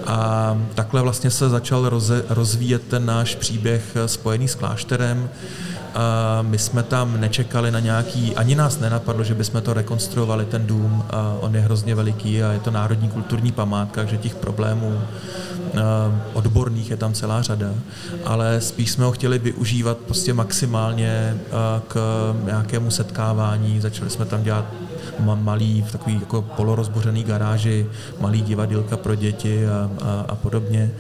A 0.07 0.57
takhle 0.75 1.03
vlastně 1.03 1.31
se 1.31 1.49
začal 1.49 1.89
roze, 1.89 2.25
rozvíjet 2.29 2.83
ten 2.83 3.07
náš 3.07 3.35
příběh 3.35 3.97
spojený 4.07 4.49
s 4.49 4.55
klášterem. 4.55 5.29
A 5.95 6.43
my 6.43 6.59
jsme 6.59 6.83
tam 6.83 7.21
nečekali 7.21 7.71
na 7.71 7.81
nějaký, 7.81 8.37
ani 8.37 8.55
nás 8.55 8.79
nenapadlo, 8.79 9.25
že 9.25 9.35
bychom 9.35 9.63
to 9.63 9.73
rekonstruovali, 9.73 10.45
ten 10.45 10.67
dům. 10.67 11.05
A 11.11 11.37
on 11.41 11.55
je 11.55 11.61
hrozně 11.61 11.95
veliký 11.95 12.43
a 12.43 12.53
je 12.53 12.61
to 12.61 12.71
národní 12.71 13.09
kulturní 13.09 13.53
památka, 13.53 14.05
že 14.05 14.17
těch 14.17 14.35
problémů 14.35 15.01
odborných 16.33 16.91
je 16.91 16.97
tam 16.97 17.13
celá 17.13 17.43
řada, 17.43 17.71
ale 18.25 18.61
spíš 18.61 18.91
jsme 18.91 19.05
ho 19.05 19.13
chtěli 19.13 19.39
využívat 19.39 19.99
prostě 19.99 20.35
maximálně 20.35 21.37
k 21.89 21.97
nějakému 22.45 22.91
setkávání. 22.91 23.81
Začali 23.81 24.11
jsme 24.11 24.25
tam 24.25 24.43
dělat 24.43 24.65
malý, 25.19 25.83
v 25.83 25.93
takový 25.93 26.15
jako 26.21 26.43
polorozbořený 26.43 27.25
garáži, 27.25 27.87
malý 28.21 28.43
divadílka 28.43 28.97
pro 28.97 29.15
děti 29.15 29.67
a, 29.67 29.91
a, 30.03 30.25
a 30.29 30.35
podobně. 30.35 30.91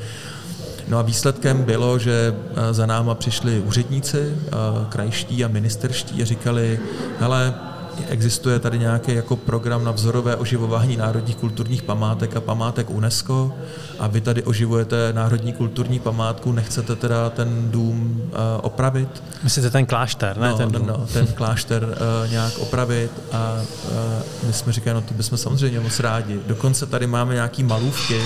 No 0.88 0.98
a 0.98 1.02
výsledkem 1.02 1.64
bylo, 1.64 1.98
že 1.98 2.34
za 2.70 2.86
náma 2.86 3.14
přišli 3.14 3.60
úředníci, 3.60 4.34
krajští 4.88 5.44
a 5.44 5.48
ministerští 5.48 6.22
a 6.22 6.24
říkali, 6.24 6.80
hele, 7.20 7.54
existuje 8.08 8.58
tady 8.58 8.78
nějaký 8.78 9.14
jako 9.14 9.36
program 9.36 9.84
na 9.84 9.90
vzorové 9.90 10.36
oživování 10.36 10.96
národních 10.96 11.36
kulturních 11.36 11.82
památek 11.82 12.36
a 12.36 12.40
památek 12.40 12.90
UNESCO 12.90 13.52
a 13.98 14.06
vy 14.06 14.20
tady 14.20 14.42
oživujete 14.42 15.12
národní 15.12 15.52
kulturní 15.52 15.98
památku, 15.98 16.52
nechcete 16.52 16.96
teda 16.96 17.30
ten 17.30 17.70
dům 17.70 18.22
uh, 18.22 18.30
opravit? 18.88 19.22
Myslíte 19.42 19.70
ten 19.70 19.86
klášter, 19.86 20.36
ne 20.38 20.48
no, 20.48 20.56
ten 20.56 20.72
dům? 20.72 20.86
No, 20.86 21.06
ten 21.12 21.26
klášter 21.26 21.84
uh, 21.84 22.30
nějak 22.30 22.58
opravit 22.58 23.10
a 23.32 23.62
uh, 24.42 24.46
my 24.46 24.52
jsme 24.52 24.72
říkali, 24.72 24.94
no 24.94 25.00
to 25.00 25.14
bychom 25.14 25.38
samozřejmě 25.38 25.80
moc 25.80 26.00
rádi. 26.00 26.40
Dokonce 26.46 26.86
tady 26.86 27.06
máme 27.06 27.34
nějaký 27.34 27.62
malůvky, 27.62 28.20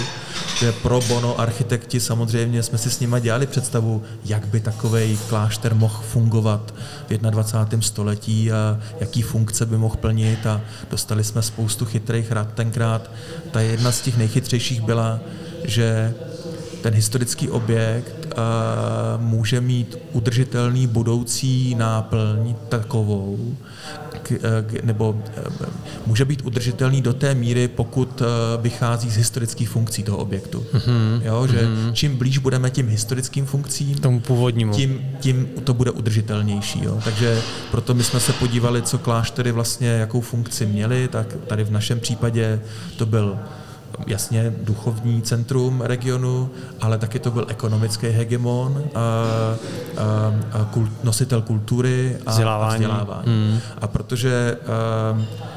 že 0.58 0.72
pro 0.72 1.00
bono 1.08 1.40
architekti 1.40 2.00
samozřejmě 2.00 2.62
jsme 2.62 2.78
si 2.78 2.90
s 2.90 3.00
nimi 3.00 3.20
dělali 3.20 3.46
představu, 3.46 4.02
jak 4.24 4.46
by 4.46 4.60
takový 4.60 5.18
klášter 5.28 5.74
mohl 5.74 6.02
fungovat 6.02 6.74
v 7.08 7.18
21. 7.18 7.82
století 7.82 8.52
a 8.52 8.78
jaký 9.00 9.22
funkce 9.22 9.66
by 9.66 9.78
mohl 9.78 9.96
plnit 9.96 10.46
a 10.46 10.60
dostali 10.90 11.24
jsme 11.24 11.42
spoustu 11.42 11.84
chytrých 11.84 12.32
rad 12.32 12.48
tenkrát. 12.54 13.10
Ta 13.50 13.60
jedna 13.60 13.92
z 13.92 14.00
těch 14.00 14.16
nejchytřejších 14.16 14.80
byla, 14.80 15.20
že 15.64 16.14
ten 16.82 16.94
historický 16.94 17.50
objekt 17.50 18.17
může 19.16 19.60
mít 19.60 19.98
udržitelný 20.12 20.86
budoucí 20.86 21.74
náplň 21.74 22.54
takovou, 22.68 23.56
nebo 24.82 25.22
může 26.06 26.24
být 26.24 26.42
udržitelný 26.44 27.02
do 27.02 27.12
té 27.12 27.34
míry, 27.34 27.68
pokud 27.68 28.22
vychází 28.60 29.10
z 29.10 29.16
historických 29.16 29.68
funkcí 29.68 30.02
toho 30.02 30.18
objektu. 30.18 30.66
Mm-hmm. 30.74 31.20
Jo, 31.22 31.46
že 31.46 31.66
mm-hmm. 31.66 31.92
čím 31.92 32.16
blíž 32.16 32.38
budeme 32.38 32.70
tím 32.70 32.88
historickým 32.88 33.46
funkcím, 33.46 33.98
tomu 33.98 34.20
původnímu, 34.20 34.72
tím, 34.72 35.00
tím 35.20 35.48
to 35.64 35.74
bude 35.74 35.90
udržitelnější. 35.90 36.84
Jo. 36.84 37.00
Takže 37.04 37.40
proto 37.70 37.94
my 37.94 38.04
jsme 38.04 38.20
se 38.20 38.32
podívali, 38.32 38.82
co 38.82 38.98
kláštery 38.98 39.52
vlastně, 39.52 39.88
jakou 39.88 40.20
funkci 40.20 40.66
měly, 40.66 41.08
tak 41.08 41.36
tady 41.46 41.64
v 41.64 41.70
našem 41.70 42.00
případě 42.00 42.60
to 42.96 43.06
byl 43.06 43.38
jasně 44.06 44.54
duchovní 44.62 45.22
centrum 45.22 45.80
regionu, 45.80 46.50
ale 46.80 46.98
taky 46.98 47.18
to 47.18 47.30
byl 47.30 47.46
ekonomický 47.48 48.06
hegemon, 48.06 48.82
a, 48.94 49.00
a, 49.00 50.60
a 50.60 50.64
kult, 50.64 51.04
nositel 51.04 51.42
kultury 51.42 52.16
a 52.26 52.30
vzdělávání. 52.30 52.84
A, 52.84 52.88
vzdělávání. 52.88 53.26
Hmm. 53.26 53.60
a 53.80 53.86
protože 53.86 54.56
a, 54.66 55.48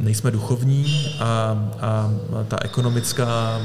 nejsme 0.00 0.30
duchovní 0.30 1.06
a, 1.20 1.58
a 1.80 2.10
ta 2.48 2.58
ekonomická 2.62 3.26
a, 3.26 3.60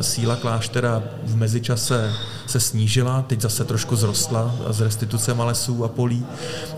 síla 0.00 0.36
kláštera 0.36 1.02
v 1.24 1.36
mezičase 1.36 2.12
se 2.46 2.60
snížila, 2.60 3.22
teď 3.22 3.40
zase 3.40 3.64
trošku 3.64 3.96
zrostla 3.96 4.54
z 4.68 4.80
restituce 4.80 5.32
lesů 5.32 5.84
a 5.84 5.88
polí, 5.88 6.26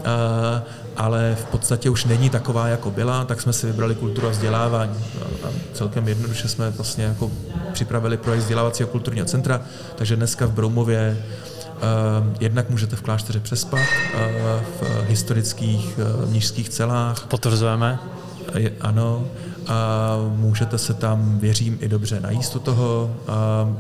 a, 0.05 0.63
ale 0.97 1.37
v 1.41 1.45
podstatě 1.45 1.91
už 1.91 2.05
není 2.05 2.31
taková, 2.31 2.69
jako 2.69 2.91
byla, 2.91 3.25
tak 3.25 3.41
jsme 3.41 3.53
si 3.53 3.67
vybrali 3.67 3.95
kulturu 3.95 4.27
a 4.27 4.31
vzdělávání. 4.31 5.05
A 5.45 5.49
celkem 5.75 6.09
jednoduše 6.09 6.49
jsme 6.49 6.71
vlastně 6.71 7.05
jako 7.05 7.31
připravili 7.73 8.17
projekt 8.17 8.41
vzdělávacího 8.41 8.89
kulturního 8.89 9.27
centra, 9.27 9.61
takže 9.97 10.17
dneska 10.17 10.47
v 10.47 10.53
Broumově 10.53 11.17
Uh, 11.73 12.37
jednak 12.41 12.71
můžete 12.71 12.97
v 12.97 13.03
klášteře 13.03 13.41
přespat 13.41 13.81
uh, 13.81 14.21
v 14.81 15.09
historických 15.09 15.99
uh, 15.99 16.31
mnižských 16.31 16.69
celách. 16.69 17.27
Potvrzujeme 17.27 17.99
ano, 18.81 19.25
a 19.67 20.17
můžete 20.37 20.79
se 20.79 20.95
tam, 20.95 21.39
věřím, 21.39 21.79
i 21.81 21.89
dobře 21.89 22.21
najíst 22.21 22.57
u 22.57 22.59
toho, 22.59 23.17
a, 23.29 23.33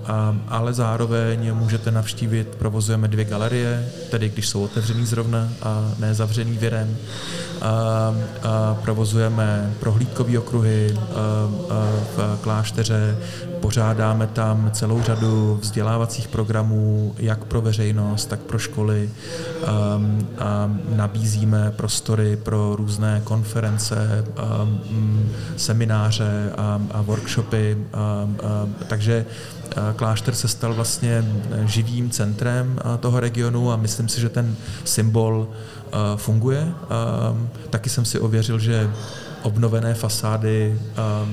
a, 0.06 0.36
ale 0.48 0.72
zároveň 0.72 1.54
můžete 1.54 1.90
navštívit, 1.90 2.48
provozujeme 2.48 3.08
dvě 3.08 3.24
galerie, 3.24 3.88
tedy 4.10 4.28
když 4.28 4.48
jsou 4.48 4.64
otevřený 4.64 5.06
zrovna 5.06 5.48
a 5.62 5.92
ne 5.98 6.14
zavřený 6.14 6.58
věrem. 6.58 6.96
A, 7.62 8.14
a 8.42 8.74
provozujeme 8.82 9.74
prohlídkové 9.80 10.38
okruhy 10.38 10.94
a, 10.94 11.74
a 11.74 11.90
v 12.16 12.38
klášteře, 12.40 13.18
pořádáme 13.60 14.26
tam 14.26 14.70
celou 14.72 15.02
řadu 15.02 15.58
vzdělávacích 15.62 16.28
programů, 16.28 17.14
jak 17.18 17.44
pro 17.44 17.60
veřejnost, 17.60 18.26
tak 18.26 18.40
pro 18.40 18.58
školy. 18.58 19.10
A, 19.66 20.00
a 20.38 20.70
nabízíme 20.96 21.72
prostory 21.76 22.36
pro 22.36 22.76
různé 22.76 23.20
konference, 23.24 24.24
a, 24.36 24.68
semináře 25.56 26.52
a, 26.56 26.80
a 26.90 27.02
workshopy, 27.02 27.78
a, 27.92 27.98
a, 27.98 28.26
takže 28.86 29.26
klášter 29.96 30.34
se 30.34 30.48
stal 30.48 30.74
vlastně 30.74 31.24
živým 31.64 32.10
centrem 32.10 32.78
toho 33.00 33.20
regionu 33.20 33.72
a 33.72 33.76
myslím 33.76 34.08
si, 34.08 34.20
že 34.20 34.28
ten 34.28 34.56
symbol 34.84 35.48
funguje. 36.16 36.68
Taky 37.70 37.90
jsem 37.90 38.04
si 38.04 38.20
ověřil, 38.20 38.58
že 38.58 38.90
obnovené 39.42 39.94
fasády 39.94 40.78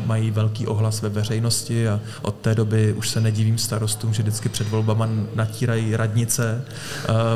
mají 0.06 0.32
velký 0.32 0.68
ohlas 0.68 1.02
ve 1.02 1.10
veřejnosti 1.10 1.88
a 1.88 2.00
od 2.22 2.36
té 2.36 2.56
doby 2.56 2.94
už 2.94 3.10
se 3.10 3.22
nedivím 3.22 3.58
starostům, 3.58 4.14
že 4.14 4.24
vždycky 4.24 4.50
před 4.50 4.70
volbama 4.70 5.10
natírají 5.36 5.96
radnice, 5.96 6.66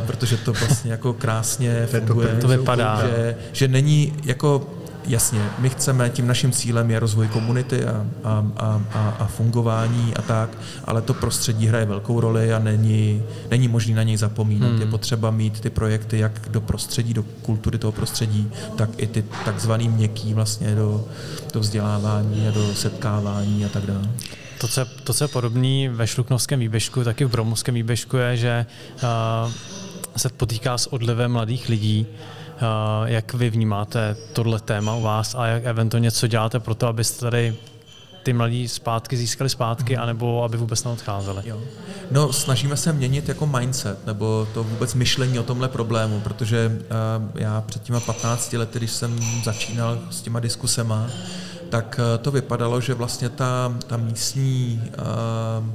protože 0.08 0.38
to 0.38 0.54
vlastně 0.54 0.92
jako 0.92 1.14
krásně 1.14 1.88
funguje. 1.92 2.38
To 2.42 2.48
vypadá. 2.48 3.02
Že, 3.02 3.36
že 3.52 3.68
není 3.68 4.14
jako 4.24 4.70
jasně, 5.08 5.50
my 5.60 5.70
chceme, 5.70 6.10
tím 6.10 6.28
naším 6.28 6.52
cílem 6.52 6.92
je 6.92 7.00
rozvoj 7.00 7.28
komunity 7.28 7.86
a, 7.86 8.06
a, 8.24 8.46
a, 8.58 9.16
a 9.20 9.26
fungování 9.28 10.16
a 10.16 10.22
tak, 10.22 10.50
ale 10.86 11.02
to 11.02 11.14
prostředí 11.14 11.68
hraje 11.68 11.86
velkou 11.86 12.20
roli 12.20 12.54
a 12.54 12.60
není, 12.60 13.24
není 13.52 13.68
možné 13.68 13.96
na 13.96 14.04
něj 14.04 14.18
zapomínat. 14.18 14.72
Hmm. 14.72 14.82
Je 14.82 14.88
potřeba 14.88 15.32
mít 15.32 15.60
ty 15.60 15.70
projekty 15.70 16.20
jak 16.20 16.50
do 16.50 16.62
prostředí, 16.62 17.14
do 17.14 17.24
kultury 17.24 17.78
toho 17.78 17.92
prostředí, 17.92 18.52
tak 18.76 18.90
i 18.98 19.08
ty 19.08 19.26
takzvaný 19.46 19.90
měkký 19.90 20.34
vlastně 20.34 20.76
do, 20.76 21.06
do 21.54 21.60
vzdělávání 21.60 22.48
a 22.48 22.52
do 22.52 22.76
setkávání 22.76 23.66
a 23.66 23.70
tak 23.70 23.86
dále. 23.86 24.10
To, 24.58 24.68
co, 24.68 24.86
to, 25.04 25.14
co 25.14 25.24
je 25.24 25.28
podobný 25.28 25.88
ve 25.88 26.08
Šluknovském 26.08 26.60
výběžku, 26.60 27.04
taky 27.04 27.26
v 27.26 27.30
Bromovském 27.30 27.76
výběžku 27.76 28.18
je, 28.18 28.38
že 28.38 28.66
uh, 29.04 29.52
se 30.18 30.30
potýká 30.30 30.78
s 30.78 30.94
odlivem 30.94 31.32
mladých 31.32 31.70
lidí, 31.70 32.08
jak 33.06 33.34
vy 33.34 33.50
vnímáte 33.50 34.18
tohle 34.34 34.60
téma 34.60 34.96
u 34.96 35.02
vás 35.02 35.36
a 35.36 35.46
jak 35.46 35.66
eventuálně 35.66 36.12
co 36.12 36.28
děláte 36.28 36.60
pro 36.60 36.76
to, 36.76 36.88
abyste 36.88 37.20
tady 37.20 37.56
ty 38.24 38.34
mladí 38.34 38.68
zpátky 38.68 39.18
získali 39.18 39.50
zpátky, 39.50 39.94
mhm. 39.94 40.04
anebo 40.04 40.44
aby 40.44 40.58
vůbec 40.58 40.84
neodcházeli? 40.84 41.42
Jo. 41.46 41.62
No, 42.12 42.34
snažíme 42.34 42.78
se 42.78 42.94
měnit 42.94 43.30
jako 43.30 43.48
mindset, 43.48 44.06
nebo 44.06 44.48
to 44.54 44.64
vůbec 44.64 44.94
myšlení 44.94 45.40
o 45.40 45.44
tomhle 45.44 45.70
problému, 45.70 46.20
protože 46.20 46.72
uh, 46.72 47.42
já 47.42 47.62
před 47.62 47.84
těma 47.84 48.00
15 48.00 48.54
lety, 48.54 48.80
když 48.80 48.92
jsem 48.92 49.20
začínal 49.44 50.00
s 50.10 50.22
těma 50.22 50.40
diskusema, 50.40 51.08
tak 51.70 52.00
uh, 52.00 52.24
to 52.24 52.32
vypadalo, 52.32 52.82
že 52.82 52.94
vlastně 52.94 53.30
ta, 53.30 53.74
ta 53.88 53.98
místní 53.98 54.82
uh, 54.98 55.70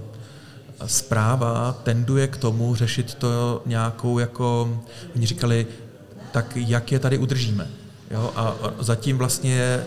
zpráva 0.87 1.73
tenduje 1.83 2.29
k 2.29 2.37
tomu 2.37 2.75
řešit 2.75 3.15
to 3.15 3.63
nějakou 3.67 4.19
jako, 4.19 4.79
oni 5.17 5.27
říkali, 5.27 5.67
tak 6.33 6.57
jak 6.57 6.93
je 6.93 6.99
tady 6.99 7.19
udržíme. 7.19 7.67
Jo, 8.11 8.33
a 8.37 8.55
zatím 8.81 9.19
vlastně, 9.19 9.81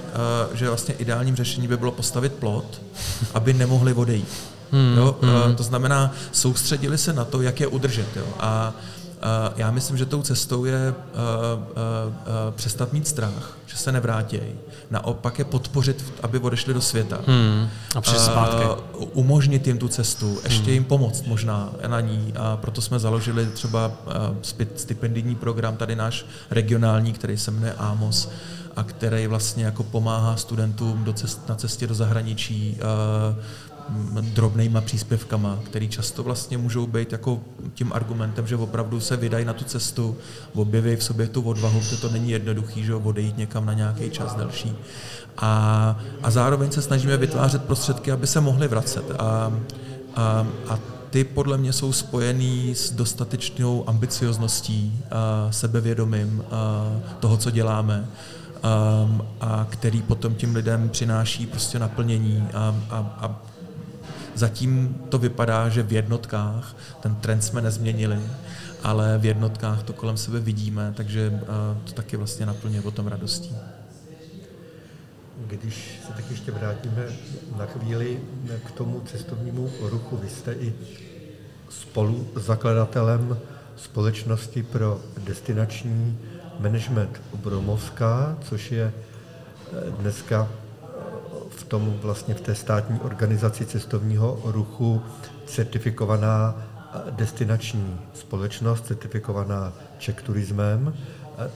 že 0.54 0.67
vlastně 0.67 0.93
ideálním 0.93 1.36
řešením 1.36 1.69
by 1.69 1.77
bylo 1.77 1.91
postavit 1.91 2.34
plot, 2.34 2.82
aby 3.34 3.54
nemohli 3.54 3.93
odejít. 3.93 4.34
Hmm, 4.71 4.97
jo, 4.97 5.15
hmm. 5.21 5.56
To 5.56 5.63
znamená, 5.63 6.13
soustředili 6.32 6.97
se 6.97 7.13
na 7.13 7.25
to, 7.25 7.41
jak 7.41 7.60
je 7.60 7.67
udržet. 7.67 8.08
Jo. 8.15 8.25
A 8.39 8.73
já 9.55 9.71
myslím, 9.71 9.97
že 9.97 10.05
tou 10.05 10.21
cestou 10.21 10.65
je 10.65 10.95
přestat 12.51 12.93
mít 12.93 13.07
strach, 13.07 13.57
že 13.65 13.77
se 13.77 13.91
nevrátějí. 13.91 14.53
Naopak 14.91 15.39
je 15.39 15.45
podpořit, 15.45 16.13
aby 16.23 16.39
odešli 16.39 16.73
do 16.73 16.81
světa. 16.81 17.19
Hmm. 17.27 17.69
A 17.95 18.01
zpátky. 18.01 18.63
Umožnit 19.13 19.67
jim 19.67 19.77
tu 19.77 19.88
cestu, 19.88 20.39
ještě 20.43 20.63
hmm. 20.63 20.73
jim 20.73 20.84
pomoct 20.84 21.25
možná 21.25 21.69
na 21.88 22.01
ní. 22.01 22.34
A 22.36 22.57
proto 22.57 22.81
jsme 22.81 22.99
založili 22.99 23.45
třeba 23.45 23.91
stipendijní 24.75 25.36
program, 25.36 25.77
tady 25.77 25.95
náš 25.95 26.25
regionální, 26.51 27.13
který 27.13 27.38
se 27.38 27.51
jmenuje 27.51 27.73
AMOS, 27.73 28.29
a 28.75 28.84
který 28.84 29.27
vlastně 29.27 29.65
jako 29.65 29.84
pomáhá 29.84 30.36
studentům 30.36 31.03
do 31.03 31.13
cest, 31.13 31.49
na 31.49 31.55
cestě 31.55 31.88
do 31.88 31.93
zahraničí, 31.93 32.77
drobnýma 34.22 34.82
příspěvkama, 34.82 35.60
který 35.63 35.89
často 35.89 36.24
vlastně 36.24 36.58
můžou 36.58 36.88
být 36.88 37.12
jako 37.12 37.39
tím 37.74 37.94
argumentem, 37.94 38.48
že 38.48 38.56
opravdu 38.56 39.00
se 39.00 39.17
vydají 39.17 39.46
na 39.46 39.54
tu 39.54 39.63
cestu, 39.63 40.17
objeví 40.54 40.96
v 40.96 41.04
sobě 41.04 41.28
tu 41.28 41.41
odvahu, 41.41 41.80
protože 41.80 41.98
to 41.98 42.10
není 42.10 42.32
jednoduchý, 42.32 42.84
že 42.84 42.96
odejít 42.96 43.38
někam 43.38 43.65
na 43.65 43.74
nějaký 43.74 44.10
čas 44.10 44.36
delší. 44.36 44.76
A, 45.38 46.00
a 46.24 46.32
zároveň 46.32 46.72
se 46.72 46.82
snažíme 46.82 47.17
vytvářet 47.17 47.63
prostředky, 47.63 48.12
aby 48.12 48.28
se 48.28 48.41
mohli 48.41 48.67
vracet. 48.67 49.12
A, 49.20 49.54
a, 50.15 50.48
a 50.70 50.80
ty 51.10 51.24
podle 51.24 51.58
mě 51.58 51.74
jsou 51.74 51.94
spojený 51.94 52.76
s 52.76 52.91
dostatečnou 52.91 53.89
ambiciozností, 53.89 55.00
a 55.12 55.52
sebevědomím 55.52 56.44
a 56.52 56.91
toho, 57.20 57.38
co 57.38 57.52
děláme. 57.52 58.08
A, 58.63 59.08
a 59.41 59.67
který 59.70 60.02
potom 60.02 60.36
tím 60.36 60.56
lidem 60.56 60.89
přináší 60.89 61.46
prostě 61.46 61.80
naplnění 61.80 62.48
a, 62.54 62.76
a, 62.89 62.98
a 62.98 63.51
Zatím 64.36 65.02
to 65.10 65.17
vypadá, 65.17 65.70
že 65.70 65.84
v 65.84 65.94
jednotkách 65.94 66.76
ten 67.00 67.15
trend 67.15 67.41
jsme 67.41 67.62
nezměnili, 67.62 68.20
ale 68.84 69.17
v 69.17 69.26
jednotkách 69.26 69.84
to 69.84 69.94
kolem 69.94 70.17
sebe 70.17 70.39
vidíme, 70.39 70.94
takže 70.98 71.39
to 71.84 71.91
taky 71.91 72.17
vlastně 72.17 72.46
naplňuje 72.46 72.82
tom 72.91 73.08
radostí. 73.08 73.56
Když 75.48 76.00
se 76.08 76.13
tak 76.13 76.32
ještě 76.32 76.52
vrátíme 76.52 77.06
na 77.58 77.65
chvíli 77.65 78.20
k 78.65 78.72
tomu 78.72 79.02
cestovnímu 79.06 79.72
ruchu, 79.82 80.17
vy 80.17 80.30
jste 80.30 80.54
i 80.54 80.74
spolu 81.70 82.28
zakladatelem 82.36 83.38
společnosti 83.76 84.63
pro 84.63 85.02
destinační 85.17 86.20
management 86.60 87.22
Bromovská, 87.36 88.38
což 88.41 88.72
je 88.72 88.94
dneska 90.00 90.50
v 91.71 91.79
tom 91.79 91.93
vlastně 92.01 92.34
v 92.34 92.41
té 92.41 92.55
státní 92.55 92.99
organizaci 92.99 93.65
cestovního 93.65 94.41
ruchu 94.45 95.01
certifikovaná 95.45 96.55
destinační 97.10 97.99
společnost, 98.13 98.86
certifikovaná 98.86 99.73
Czech 99.97 100.21
turismem, 100.21 100.93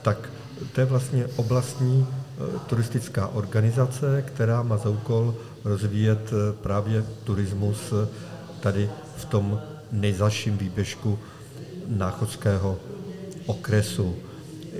tak 0.02 0.28
to 0.72 0.80
je 0.80 0.86
vlastně 0.86 1.26
oblastní 1.36 2.06
e, 2.06 2.58
turistická 2.58 3.28
organizace, 3.28 4.22
která 4.26 4.62
má 4.62 4.76
za 4.76 4.88
úkol 4.88 5.34
rozvíjet 5.64 6.32
e, 6.32 6.52
právě 6.52 7.04
turismus 7.24 7.92
e, 7.92 8.08
tady 8.60 8.90
v 9.16 9.24
tom 9.24 9.60
nejzalším 9.92 10.58
výběžku 10.58 11.18
náchodského 11.88 12.78
okresu. 13.46 14.16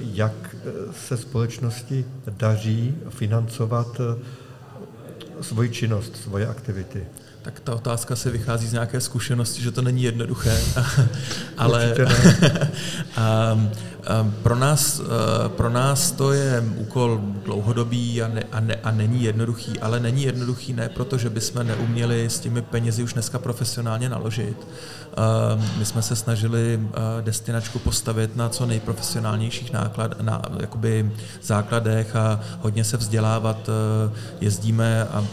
Jak 0.00 0.56
eh, 0.56 0.92
se 0.92 1.16
společnosti 1.16 2.04
daří 2.26 2.94
financovat 3.08 4.00
eh, 4.00 4.45
svoji 5.40 5.74
činnost, 5.74 6.16
svoje 6.22 6.46
aktivity? 6.46 7.04
Tak 7.46 7.60
ta 7.60 7.74
otázka 7.74 8.16
se 8.16 8.30
vychází 8.30 8.66
z 8.66 8.72
nějaké 8.72 9.00
zkušenosti, 9.00 9.62
že 9.62 9.70
to 9.70 9.82
není 9.82 10.02
jednoduché, 10.02 10.60
ale 11.58 11.94
pro, 14.42 14.56
nás, 14.56 15.00
eh, 15.00 15.48
pro 15.48 15.70
nás 15.70 16.10
to 16.10 16.32
je 16.32 16.64
úkol 16.76 17.20
dlouhodobý 17.44 18.22
a, 18.22 18.28
ne, 18.28 18.42
a, 18.52 18.60
ne, 18.60 18.74
a 18.74 18.90
není 18.90 19.22
jednoduchý, 19.24 19.78
ale 19.80 20.00
není 20.00 20.22
jednoduchý 20.22 20.72
ne 20.72 20.88
proto, 20.88 21.18
že 21.18 21.30
bychom 21.30 21.66
neuměli 21.66 22.24
s 22.24 22.40
těmi 22.40 22.62
penězi 22.62 23.02
už 23.02 23.12
dneska 23.12 23.38
profesionálně 23.38 24.08
naložit. 24.08 24.66
My 25.78 25.84
jsme 25.84 26.02
se 26.02 26.16
snažili 26.16 26.80
eh, 26.80 27.22
destinačku 27.22 27.78
postavit 27.78 28.36
na 28.36 28.48
co 28.48 28.66
nejprofesionálnějších 28.66 29.72
náklad, 29.72 30.20
na 30.20 30.42
jakoby 30.60 31.12
základech 31.42 32.16
a 32.16 32.40
hodně 32.60 32.84
se 32.84 32.96
vzdělávat. 32.96 33.70
Jezdíme 34.40 35.04
a 35.04 35.24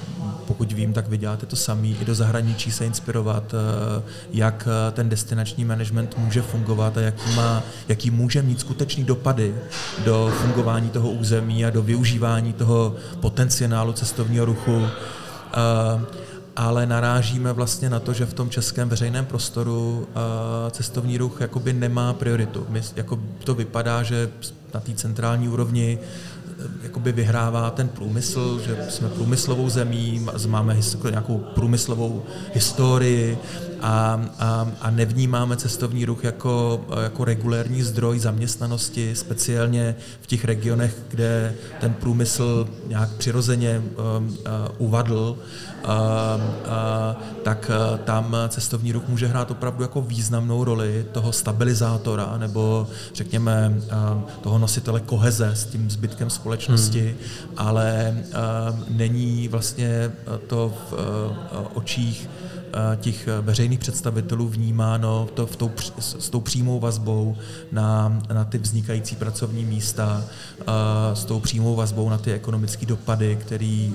pokud 0.44 0.72
vím, 0.72 0.94
tak 0.94 1.08
vy 1.08 1.18
děláte 1.18 1.46
to 1.46 1.56
samý, 1.56 1.94
i 2.04 2.06
do 2.06 2.16
zahraničí 2.16 2.72
se 2.72 2.86
inspirovat, 2.86 3.54
eh, 3.54 4.04
jak 4.32 4.68
eh, 4.68 4.91
ten 4.91 5.10
destinační 5.10 5.66
management 5.66 6.18
může 6.18 6.41
fungovat 6.41 6.97
a 6.97 7.01
jaký, 7.01 7.36
má, 7.36 7.64
jaký 7.88 8.12
může 8.12 8.41
mít 8.41 8.60
skutečný 8.60 9.04
dopady 9.04 9.56
do 10.04 10.32
fungování 10.41 10.89
toho 10.89 11.10
území 11.10 11.66
a 11.66 11.70
do 11.70 11.82
využívání 11.82 12.54
toho 12.54 12.95
potenciálu 13.20 13.93
cestovního 13.93 14.45
ruchu 14.45 14.86
eh, 14.86 16.06
ale 16.56 16.86
narážíme 16.86 17.54
vlastně 17.54 17.89
na 17.89 17.99
to, 17.99 18.14
že 18.14 18.26
v 18.26 18.34
tom 18.34 18.49
českém 18.49 18.89
veřejném 18.89 19.26
prostoru 19.26 20.08
cestovní 20.72 21.18
ruch 21.18 21.41
jakoby 21.41 21.74
nemá 21.74 22.14
prioritu. 22.14 22.66
My, 22.70 22.82
jako 22.95 23.20
to 23.43 23.56
vypadá, 23.56 24.04
že 24.04 24.30
na 24.74 24.80
té 24.80 24.93
centrální 24.93 25.49
úrovni 25.49 25.99
jakoby 26.84 27.11
vyhrává 27.11 27.70
ten 27.70 27.88
průmysl, 27.88 28.61
že 28.66 28.86
jsme 28.89 29.09
průmyslovou 29.09 29.70
zemí, 29.70 30.28
máme 30.47 30.74
nějakou 31.09 31.38
průmyslovou 31.38 32.24
historii 32.53 33.38
a, 33.84 34.22
a, 34.40 34.68
a 34.82 34.90
nevnímáme 34.90 35.58
cestovní 35.58 36.06
ruch 36.06 36.24
jako, 36.24 36.86
jako 37.04 37.26
regulérní 37.26 37.84
zdroj 37.84 38.20
zaměstnanosti, 38.20 39.16
speciálně 39.16 39.96
v 40.22 40.28
těch 40.28 40.46
regionech, 40.46 40.96
kde 41.08 41.56
ten 41.80 41.94
průmysl 41.94 42.68
nějak 42.88 43.10
přirozeně 43.10 43.80
um, 44.18 44.28
uh, 44.28 44.34
uvadl, 44.78 45.38
uh, 45.38 45.90
uh, 45.90 47.22
tak 47.44 47.72
uh, 47.92 47.98
tam 47.98 48.36
cestovní 48.50 48.92
ruch 48.92 49.08
může 49.08 49.28
hrát 49.28 49.52
opravdu 49.52 49.84
jako 49.84 50.02
významnou 50.02 50.64
roli 50.64 51.06
toho 51.12 51.32
stabilizátora 51.32 52.38
nebo 52.38 52.88
řekněme 53.14 53.74
uh, 53.76 54.22
toho 54.42 54.58
nositele 54.58 55.00
koheze 55.00 55.48
s 55.48 55.66
tím 55.66 55.90
zbytkem 55.90 56.30
společnosti, 56.30 57.02
hmm. 57.02 57.54
ale 57.58 58.18
uh, 58.18 58.80
není 58.90 59.48
vlastně 59.48 60.12
to 60.48 60.74
v 60.90 60.94
uh, 60.94 60.98
očích 61.74 62.30
těch 62.96 63.28
eh, 63.28 63.42
veřejných 63.42 63.80
představitelů 63.80 64.48
vnímáno 64.48 65.28
to 65.34 65.48
v 65.48 65.56
tou, 65.56 65.72
s 66.00 66.30
tou 66.30 66.40
přímou 66.40 66.80
vazbou 66.80 67.38
na, 67.72 68.22
na 68.34 68.44
ty 68.44 68.58
vznikající 68.58 69.16
pracovní 69.16 69.66
místa, 69.66 70.24
eh, 70.62 70.66
s 71.14 71.26
tou 71.26 71.40
přímou 71.40 71.76
vazbou 71.76 72.10
na 72.10 72.18
ty 72.18 72.34
ekonomické 72.34 72.86
dopady, 72.86 73.36
který 73.36 73.94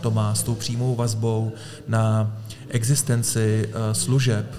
to 0.00 0.10
má, 0.10 0.34
s 0.34 0.42
tou 0.42 0.54
přímou 0.54 0.94
vazbou 0.94 1.52
na 1.88 2.36
existenci 2.70 3.68
služeb, 3.92 4.54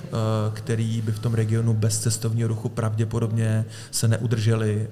který 0.54 1.02
by 1.02 1.12
v 1.12 1.20
tom 1.20 1.34
regionu 1.34 1.74
bez 1.74 2.00
cestovního 2.00 2.48
ruchu 2.48 2.70
pravděpodobně 2.70 3.66
se 3.92 4.08
neudržely 4.08 4.88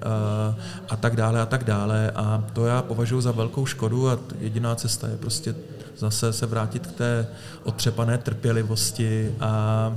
a 0.88 0.96
tak 0.96 1.16
dále 1.16 1.40
a 1.40 1.46
tak 1.46 1.64
dále. 1.64 2.10
A 2.10 2.44
to 2.52 2.66
já 2.66 2.82
považuji 2.82 3.20
za 3.20 3.32
velkou 3.32 3.66
škodu 3.66 4.10
a 4.10 4.18
jediná 4.40 4.74
cesta 4.74 5.08
je 5.08 5.16
prostě 5.16 5.54
zase 5.96 6.32
se 6.32 6.46
vrátit 6.46 6.86
k 6.86 6.92
té 6.92 7.26
otřepané 7.64 8.18
trpělivosti 8.18 9.34
a 9.40 9.94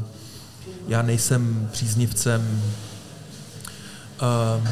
já 0.88 1.01
nejsem 1.01 1.69
příznivcem 1.71 2.61
uh, 4.21 4.67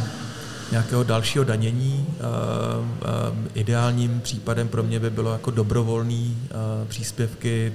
nějakého 0.71 1.03
dalšího 1.03 1.43
danění. 1.43 2.05
Uh, 2.07 2.85
uh, 2.85 3.47
ideálním 3.53 4.21
případem 4.21 4.67
pro 4.67 4.83
mě 4.83 4.99
by 4.99 5.09
bylo 5.09 5.31
jako 5.31 5.51
dobrovolné 5.51 6.13
uh, 6.13 6.87
příspěvky, 6.87 7.73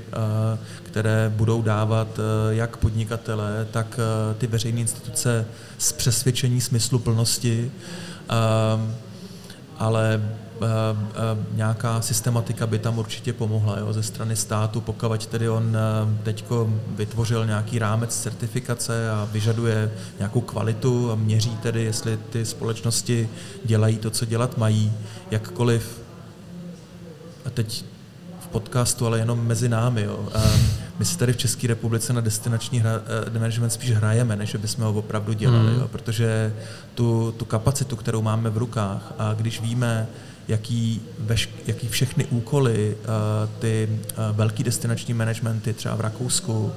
které 0.82 1.32
budou 1.36 1.62
dávat 1.62 2.20
jak 2.50 2.76
podnikatele, 2.76 3.66
tak 3.70 4.00
ty 4.38 4.46
veřejné 4.46 4.80
instituce 4.80 5.46
z 5.78 5.92
přesvědčení 5.92 6.60
smyslu 6.60 6.98
plnosti. 6.98 7.72
Ale 9.78 10.20
Eh, 10.20 10.22
eh, 10.22 10.45
nějaká 11.52 12.00
systematika 12.00 12.66
by 12.66 12.78
tam 12.78 12.98
určitě 12.98 13.32
pomohla 13.32 13.78
jo, 13.78 13.92
ze 13.92 14.02
strany 14.02 14.36
státu, 14.36 14.80
pokud 14.80 15.26
tedy 15.26 15.48
on 15.48 15.76
eh, 15.76 16.22
teď 16.22 16.44
vytvořil 16.88 17.46
nějaký 17.46 17.78
rámec 17.78 18.22
certifikace 18.22 19.10
a 19.10 19.28
vyžaduje 19.32 19.92
nějakou 20.18 20.40
kvalitu 20.40 21.12
a 21.12 21.14
měří 21.14 21.56
tedy, 21.56 21.84
jestli 21.84 22.18
ty 22.30 22.44
společnosti 22.44 23.28
dělají 23.64 23.98
to, 23.98 24.10
co 24.10 24.24
dělat 24.24 24.58
mají, 24.58 24.92
jakkoliv 25.30 26.00
a 27.44 27.50
teď 27.50 27.84
v 28.40 28.46
podcastu, 28.46 29.06
ale 29.06 29.18
jenom 29.18 29.46
mezi 29.46 29.68
námi. 29.68 30.02
Jo. 30.02 30.28
A 30.34 30.42
my 30.98 31.04
si 31.04 31.18
tady 31.18 31.32
v 31.32 31.36
České 31.36 31.66
republice 31.66 32.12
na 32.12 32.20
destinační 32.20 32.78
hra, 32.78 33.00
management 33.38 33.70
spíš 33.70 33.90
hrajeme, 33.90 34.36
než 34.36 34.56
bychom 34.56 34.84
ho 34.84 34.92
opravdu 34.92 35.32
dělali, 35.32 35.70
mm. 35.70 35.80
jo, 35.80 35.88
protože 35.88 36.54
tu, 36.94 37.34
tu 37.36 37.44
kapacitu, 37.44 37.96
kterou 37.96 38.22
máme 38.22 38.50
v 38.50 38.58
rukách 38.58 39.12
a 39.18 39.34
když 39.34 39.60
víme, 39.60 40.06
jaký, 40.48 41.02
veš, 41.18 41.50
jaký 41.66 41.88
všechny 41.88 42.24
úkoly 42.24 42.96
uh, 42.96 43.04
ty 43.58 43.88
uh, 43.90 44.36
velký 44.36 44.64
destinační 44.64 45.14
managementy 45.14 45.72
třeba 45.72 45.94
v 45.94 46.00
Rakousku 46.00 46.52
uh, 46.52 46.72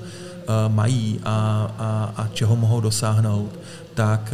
mají 0.67 1.19
a, 1.23 1.71
a, 1.77 2.13
a 2.23 2.27
čeho 2.27 2.55
mohou 2.55 2.81
dosáhnout, 2.81 3.59
tak 3.93 4.33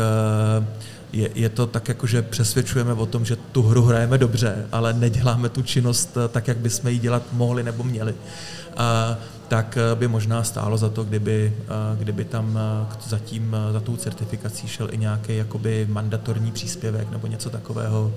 uh, 0.59 0.65
je, 1.13 1.29
je 1.35 1.49
to 1.49 1.67
tak, 1.67 1.87
jako 1.87 2.07
že 2.07 2.21
přesvědčujeme 2.21 2.93
o 2.93 3.05
tom, 3.05 3.25
že 3.25 3.35
tu 3.35 3.61
hru 3.61 3.83
hrajeme 3.83 4.17
dobře, 4.17 4.65
ale 4.71 4.93
neděláme 4.93 5.49
tu 5.49 5.61
činnost 5.61 6.17
tak, 6.29 6.47
jak 6.47 6.57
bychom 6.57 6.89
ji 6.89 6.99
dělat 6.99 7.23
mohli 7.31 7.63
nebo 7.63 7.83
měli. 7.83 8.13
Uh, 8.13 9.17
tak 9.47 9.77
by 9.95 10.07
možná 10.07 10.43
stálo 10.43 10.77
za 10.77 10.89
to, 10.89 11.03
kdyby, 11.03 11.53
kdyby 11.97 12.25
tam 12.25 12.59
zatím 13.07 13.55
za 13.71 13.79
tou 13.79 13.95
certifikací 13.95 14.67
šel 14.67 14.87
i 14.91 14.97
nějaký 14.97 15.37
jakoby 15.37 15.87
mandatorní 15.89 16.51
příspěvek 16.51 17.11
nebo 17.11 17.27
něco 17.27 17.49
takového, 17.49 18.13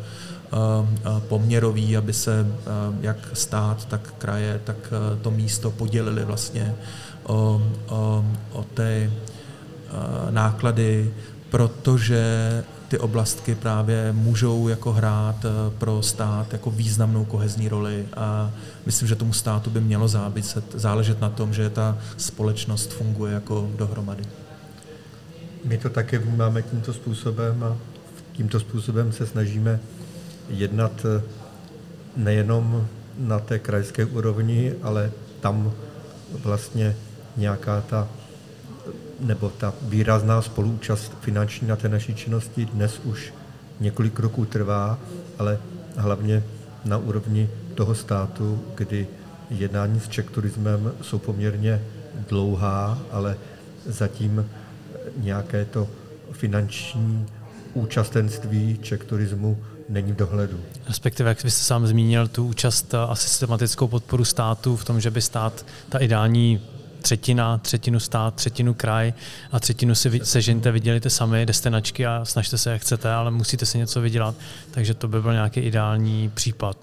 poměrový, 1.28 1.96
aby 1.96 2.12
se 2.12 2.46
jak 3.00 3.16
stát, 3.32 3.84
tak 3.84 4.14
kraje, 4.18 4.60
tak 4.64 4.76
to 5.22 5.30
místo 5.30 5.70
podělili 5.70 6.24
vlastně 6.24 6.74
o, 7.22 7.62
o, 7.88 8.24
o 8.52 8.62
ty 8.62 9.12
náklady, 10.30 11.12
protože 11.50 12.24
ty 12.88 12.98
oblastky 12.98 13.54
právě 13.54 14.12
můžou 14.12 14.68
jako 14.68 14.92
hrát 14.92 15.46
pro 15.78 16.02
stát 16.02 16.52
jako 16.52 16.70
významnou 16.70 17.24
kohezní 17.24 17.68
roli 17.68 18.06
a 18.16 18.50
myslím, 18.86 19.08
že 19.08 19.14
tomu 19.14 19.32
státu 19.32 19.70
by 19.70 19.80
mělo 19.80 20.08
záviset, 20.08 20.64
záležet 20.74 21.20
na 21.20 21.30
tom, 21.30 21.54
že 21.54 21.70
ta 21.70 21.98
společnost 22.16 22.92
funguje 22.92 23.34
jako 23.34 23.70
dohromady. 23.76 24.24
My 25.64 25.78
to 25.78 25.90
také 25.90 26.18
vnímáme 26.18 26.62
tímto 26.62 26.92
způsobem 26.92 27.64
a 27.64 27.76
tímto 28.32 28.60
způsobem 28.60 29.12
se 29.12 29.26
snažíme 29.26 29.80
jednat 30.48 30.92
eh, 31.04 31.22
nejenom 32.16 32.86
na 33.18 33.38
té 33.38 33.58
krajské 33.58 34.04
úrovni, 34.04 34.74
ale 34.82 35.10
tam 35.40 35.72
vlastně 36.42 36.96
nějaká 37.36 37.80
ta 37.80 38.08
nebo 39.20 39.48
ta 39.48 39.74
výrazná 39.82 40.42
spolúčast 40.42 41.12
finanční 41.20 41.68
na 41.68 41.76
té 41.76 41.88
naší 41.88 42.14
činnosti 42.14 42.64
dnes 42.64 43.00
už 43.04 43.34
několik 43.80 44.18
roků 44.18 44.44
trvá, 44.44 44.98
ale 45.38 45.58
hlavně 45.96 46.44
na 46.84 46.98
úrovni 46.98 47.50
toho 47.74 47.94
státu, 47.94 48.62
kdy 48.74 49.06
jednání 49.50 50.00
s 50.00 50.08
Czech 50.08 50.30
turismem 50.30 50.92
jsou 51.02 51.18
poměrně 51.18 51.82
dlouhá, 52.28 52.98
ale 53.10 53.36
zatím 53.86 54.50
nějaké 55.16 55.64
to 55.64 55.88
finanční 56.32 57.26
účastenství 57.74 58.78
Czech 58.82 59.04
turismu 59.04 59.58
není 59.88 60.12
v 60.12 60.16
dohledu. 60.16 60.60
Respektive, 60.88 61.28
jak 61.28 61.40
jste 61.40 61.50
sám 61.50 61.86
zmínil, 61.86 62.28
tu 62.28 62.46
účast 62.46 62.94
a 62.94 63.14
systematickou 63.14 63.88
podporu 63.88 64.24
státu 64.24 64.76
v 64.76 64.84
tom, 64.84 65.00
že 65.00 65.10
by 65.10 65.22
stát 65.22 65.66
ta 65.88 65.98
ideální 65.98 66.60
třetina, 67.08 67.58
třetinu 67.58 68.00
stát, 68.00 68.34
třetinu 68.34 68.74
kraj 68.74 69.12
a 69.52 69.60
třetinu 69.60 69.94
si 69.94 70.20
sežente, 70.22 70.72
vydělíte 70.72 71.10
sami 71.10 71.46
destinačky 71.46 72.06
a 72.06 72.24
snažte 72.24 72.58
se, 72.58 72.70
jak 72.70 72.82
chcete, 72.82 73.12
ale 73.12 73.30
musíte 73.30 73.66
si 73.66 73.78
něco 73.78 74.00
vydělat, 74.00 74.34
takže 74.70 74.94
to 74.94 75.08
by 75.08 75.22
byl 75.22 75.32
nějaký 75.32 75.60
ideální 75.60 76.30
případ. 76.34 76.76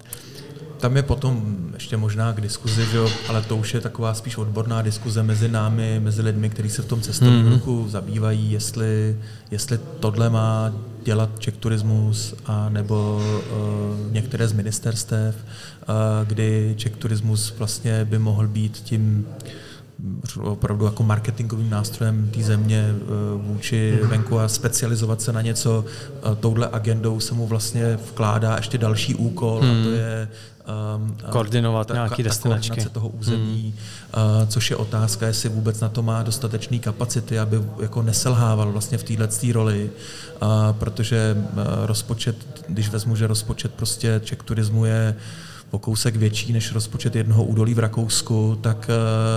tam 0.78 0.96
je 0.96 1.02
potom 1.02 1.56
ještě 1.74 1.96
možná 1.96 2.32
k 2.32 2.40
diskuzi, 2.40 2.86
že 2.90 2.96
jo, 2.96 3.10
ale 3.28 3.42
to 3.42 3.56
už 3.56 3.74
je 3.74 3.80
taková 3.80 4.14
spíš 4.14 4.36
odborná 4.36 4.82
diskuze 4.82 5.22
mezi 5.22 5.48
námi, 5.48 6.00
mezi 6.00 6.22
lidmi, 6.22 6.50
kteří 6.50 6.70
se 6.70 6.82
v 6.82 6.86
tom 6.86 7.00
cestovním 7.00 7.46
mm-hmm. 7.46 7.50
ruchu 7.50 7.86
zabývají, 7.88 8.52
jestli, 8.52 9.16
jestli 9.50 9.78
tohle 10.00 10.30
má 10.30 10.72
dělat 11.04 11.38
Czech 11.38 11.56
Turismus 11.56 12.34
a 12.46 12.68
nebo 12.68 13.22
uh, 13.22 14.12
některé 14.12 14.48
z 14.48 14.52
ministerstev, 14.52 15.34
uh, 15.36 15.94
kdy 16.26 16.74
Czech 16.76 16.96
Turismus 16.96 17.54
vlastně 17.58 18.04
by 18.04 18.18
mohl 18.18 18.48
být 18.48 18.76
tím 18.76 19.26
opravdu 20.40 20.84
jako 20.84 21.02
marketingovým 21.02 21.70
nástrojem 21.70 22.30
té 22.34 22.42
země 22.42 22.84
eh, 22.88 23.02
vůči 23.36 23.98
mhm. 24.00 24.10
venku 24.10 24.38
a 24.38 24.48
specializovat 24.48 25.22
se 25.22 25.32
na 25.32 25.42
něco. 25.42 25.84
Touhle 26.40 26.68
agendou 26.72 27.20
se 27.20 27.34
mu 27.34 27.46
vlastně 27.46 27.98
vkládá 28.10 28.56
ještě 28.56 28.78
další 28.78 29.14
úkol 29.14 29.60
hmm. 29.60 29.70
a 29.70 29.74
to 29.74 29.88
mhm. 29.88 29.98
je 29.98 30.28
um, 30.96 31.16
koordinovat 31.30 31.86
ta, 31.86 31.94
nějaké 31.94 32.22
destinačky. 32.22 32.84
Ta 32.84 32.88
toho 32.88 33.08
území, 33.08 33.74
hmm. 34.14 34.42
uh, 34.42 34.48
což 34.48 34.70
je 34.70 34.76
otázka, 34.76 35.26
jestli 35.26 35.48
vůbec 35.48 35.80
na 35.80 35.88
to 35.88 36.02
má 36.02 36.22
dostatečné 36.22 36.78
kapacity, 36.78 37.38
aby 37.38 37.60
jako 37.82 38.02
neselhával 38.02 38.72
vlastně 38.72 38.98
v 38.98 39.02
této 39.02 39.52
roli, 39.52 39.90
uh, 40.42 40.48
protože 40.72 41.36
uh, 41.36 41.62
rozpočet, 41.86 42.36
když 42.68 42.88
vezmu, 42.88 43.16
že 43.16 43.26
rozpočet 43.26 43.74
prostě 43.74 44.20
Czech 44.24 44.38
turismu 44.42 44.84
je 44.84 45.16
o 45.70 45.78
kousek 45.78 46.16
větší 46.16 46.52
než 46.52 46.72
rozpočet 46.72 47.16
jednoho 47.16 47.44
údolí 47.44 47.74
v 47.74 47.78
Rakousku, 47.78 48.58
tak 48.60 48.90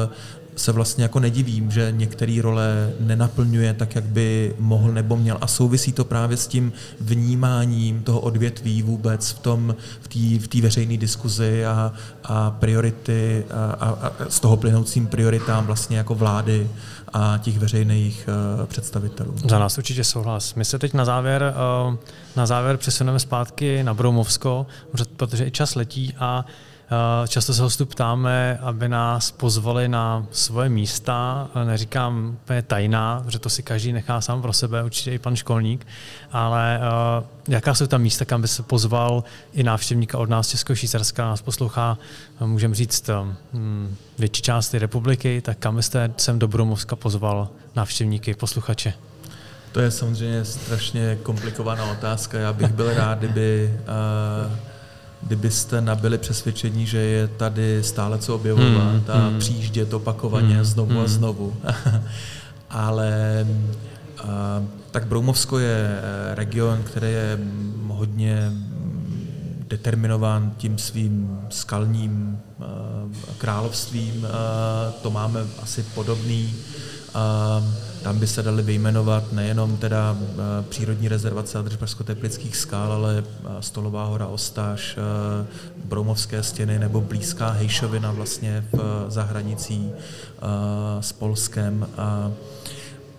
uh, 0.07 0.13
se 0.59 0.71
vlastně 0.71 1.03
jako 1.03 1.19
nedivím, 1.19 1.71
že 1.71 1.91
některé 1.91 2.41
role 2.41 2.93
nenaplňuje 2.99 3.73
tak, 3.73 3.95
jak 3.95 4.03
by 4.03 4.55
mohl 4.59 4.91
nebo 4.91 5.17
měl. 5.17 5.37
A 5.41 5.47
souvisí 5.47 5.91
to 5.91 6.05
právě 6.05 6.37
s 6.37 6.47
tím 6.47 6.73
vnímáním 6.99 8.03
toho 8.03 8.19
odvětví 8.19 8.81
vůbec 8.81 9.29
v 9.29 9.39
tom, 9.39 9.75
v 10.01 10.39
v 10.39 10.61
veřejné 10.61 10.97
diskuzi 10.97 11.65
a, 11.65 11.93
a 12.23 12.51
priority 12.51 13.45
a, 13.51 13.85
a, 13.85 13.89
a 13.89 14.11
z 14.29 14.39
toho 14.39 14.57
plynoucím 14.57 15.07
prioritám 15.07 15.65
vlastně 15.65 15.97
jako 15.97 16.15
vlády 16.15 16.69
a 17.13 17.37
těch 17.37 17.59
veřejných 17.59 18.29
uh, 18.59 18.65
představitelů. 18.65 19.35
Za 19.49 19.59
nás 19.59 19.77
určitě 19.77 20.03
souhlas. 20.03 20.55
My 20.55 20.65
se 20.65 20.79
teď 20.79 20.93
na 20.93 21.05
závěr, 21.05 21.53
uh, 21.89 21.95
na 22.35 22.45
závěr 22.45 22.77
přesuneme 22.77 23.19
zpátky 23.19 23.83
na 23.83 23.93
Broumovsko, 23.93 24.67
protože 25.17 25.45
i 25.45 25.51
čas 25.51 25.75
letí 25.75 26.13
a 26.19 26.45
Eh, 26.45 26.68
často 27.27 27.53
se 27.53 27.61
hostů 27.61 27.85
ptáme, 27.85 28.57
aby 28.61 28.89
nás 28.89 29.31
pozvali 29.31 29.87
na 29.87 30.25
svoje 30.31 30.69
místa. 30.69 31.47
Neříkám 31.65 32.37
úplně 32.43 32.61
tajná, 32.61 33.25
že 33.27 33.39
to 33.39 33.49
si 33.49 33.63
každý 33.63 33.93
nechá 33.93 34.21
sám 34.21 34.41
pro 34.41 34.53
sebe, 34.53 34.83
určitě 34.83 35.11
i 35.11 35.19
pan 35.19 35.35
školník, 35.35 35.87
ale 36.31 36.79
uh, 36.79 37.53
jaká 37.53 37.73
jsou 37.73 37.87
ta 37.87 37.97
místa, 37.97 38.25
kam 38.25 38.41
by 38.41 38.47
se 38.47 38.63
pozval 38.63 39.23
i 39.53 39.63
návštěvníka 39.63 40.17
od 40.17 40.29
nás 40.29 40.47
Českého 40.47 40.75
Švýcarska, 40.75 41.25
nás 41.25 41.41
poslouchá, 41.41 41.97
můžeme 42.39 42.75
říct, 42.75 43.09
um, 43.53 43.97
větší 44.19 44.41
části 44.41 44.79
republiky, 44.79 45.41
tak 45.41 45.57
kam 45.57 45.75
byste 45.75 46.13
sem 46.17 46.39
do 46.39 46.47
Bromovska 46.47 46.95
pozval 46.95 47.49
návštěvníky, 47.75 48.33
posluchače? 48.33 48.93
To 49.71 49.79
je 49.79 49.91
samozřejmě 49.91 50.45
strašně 50.45 51.17
komplikovaná 51.23 51.91
otázka. 51.91 52.39
Já 52.39 52.53
bych 52.53 52.73
byl 52.73 52.93
rád, 52.93 53.19
kdyby 53.19 53.73
uh, 54.47 54.68
kdybyste 55.21 55.81
nabili 55.81 56.17
přesvědčení, 56.17 56.87
že 56.87 56.97
je 56.97 57.27
tady 57.27 57.83
stále 57.83 58.17
co 58.17 58.35
objevovat 58.35 58.93
hmm, 58.93 59.03
a 59.07 59.17
hmm. 59.27 59.39
přijíždět 59.39 59.93
opakovaně 59.93 60.55
hmm, 60.55 60.63
znovu 60.63 60.91
hmm. 60.91 60.99
a 60.99 61.07
znovu. 61.07 61.53
Ale 62.69 63.47
a, 64.23 64.63
tak 64.91 65.07
Broumovsko 65.07 65.59
je 65.59 65.87
eh, 65.89 66.35
region, 66.35 66.83
který 66.83 67.11
je 67.11 67.39
hodně 67.87 68.51
determinován 69.67 70.53
tím 70.57 70.77
svým 70.77 71.39
skalním 71.49 72.39
eh, 72.61 72.63
královstvím. 73.37 74.27
A, 74.31 74.91
to 74.91 75.11
máme 75.11 75.39
asi 75.61 75.83
podobný. 75.83 76.53
A, 77.13 77.63
tam 78.03 78.19
by 78.19 78.27
se 78.27 78.43
daly 78.43 78.63
vyjmenovat 78.63 79.33
nejenom 79.33 79.77
teda 79.77 80.17
eh, 80.19 80.35
přírodní 80.69 81.07
rezervace 81.07 81.59
a 81.59 81.63
teplických 82.03 82.57
skal, 82.57 82.91
ale 82.91 83.23
eh, 83.23 83.47
Stolová 83.59 84.05
hora 84.05 84.27
Ostáž, 84.27 84.97
eh, 84.97 85.45
Broumovské 85.85 86.43
stěny 86.43 86.79
nebo 86.79 87.01
blízká 87.01 87.49
Hejšovina 87.49 88.11
vlastně 88.11 88.65
v 88.71 89.05
zahranicí 89.07 89.91
s 90.99 91.11
Polskem. 91.11 91.87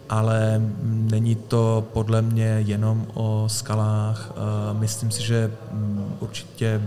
Ale 0.09 0.63
není 0.83 1.35
to 1.35 1.89
podle 1.93 2.23
mě 2.23 2.45
jenom 2.45 3.07
o 3.15 3.45
skalách. 3.47 4.33
Myslím 4.73 5.11
si, 5.11 5.23
že 5.23 5.51
mm, 5.73 6.17
určitě 6.21 6.83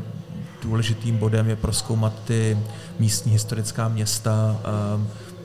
důležitým 0.63 1.17
bodem 1.17 1.49
je 1.49 1.55
proskoumat 1.55 2.13
ty 2.25 2.57
místní 2.99 3.31
historická 3.31 3.87
města, 3.87 4.59